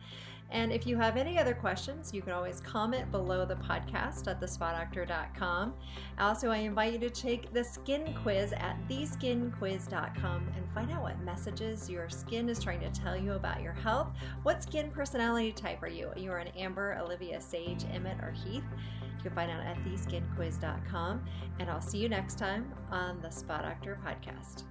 And 0.50 0.72
if 0.72 0.86
you 0.86 0.96
have 0.96 1.16
any 1.16 1.38
other 1.38 1.54
questions, 1.54 2.14
you 2.14 2.22
can 2.22 2.32
always 2.32 2.60
comment 2.60 3.10
below 3.10 3.44
the 3.44 3.56
podcast 3.56 4.28
at 4.28 4.40
thespadoctor.com. 4.40 5.74
Also, 6.18 6.50
I 6.50 6.58
invite 6.58 6.92
you 6.92 6.98
to 7.00 7.10
take 7.10 7.52
the 7.52 7.64
skin 7.64 8.14
quiz 8.22 8.52
at 8.52 8.76
theskinquiz.com 8.88 10.48
and 10.56 10.72
find 10.72 10.92
out 10.92 11.02
what 11.02 11.20
messages 11.20 11.90
your 11.90 12.08
skin 12.08 12.48
is 12.48 12.62
trying 12.62 12.80
to 12.80 12.90
tell 12.90 13.16
you 13.16 13.32
about 13.32 13.60
your 13.60 13.72
health. 13.72 14.08
What 14.44 14.62
skin 14.62 14.90
personality 14.90 15.52
type 15.52 15.82
are 15.82 15.88
you? 15.88 16.12
You 16.16 16.30
are 16.30 16.38
an 16.38 16.48
Amber, 16.48 16.96
Olivia, 17.00 17.40
Sage, 17.40 17.84
Emmett, 17.92 18.18
or 18.22 18.32
Heath? 18.32 18.64
You 19.02 19.22
can 19.22 19.32
find 19.32 19.50
out 19.50 19.66
at 19.66 19.76
theskinquiz.com. 19.84 21.24
And 21.58 21.70
I'll 21.70 21.80
see 21.80 21.98
you 21.98 22.08
next 22.08 22.38
time 22.38 22.72
on 22.90 23.20
the 23.20 23.30
Spa 23.30 23.62
Doctor 23.62 23.98
podcast. 24.06 24.62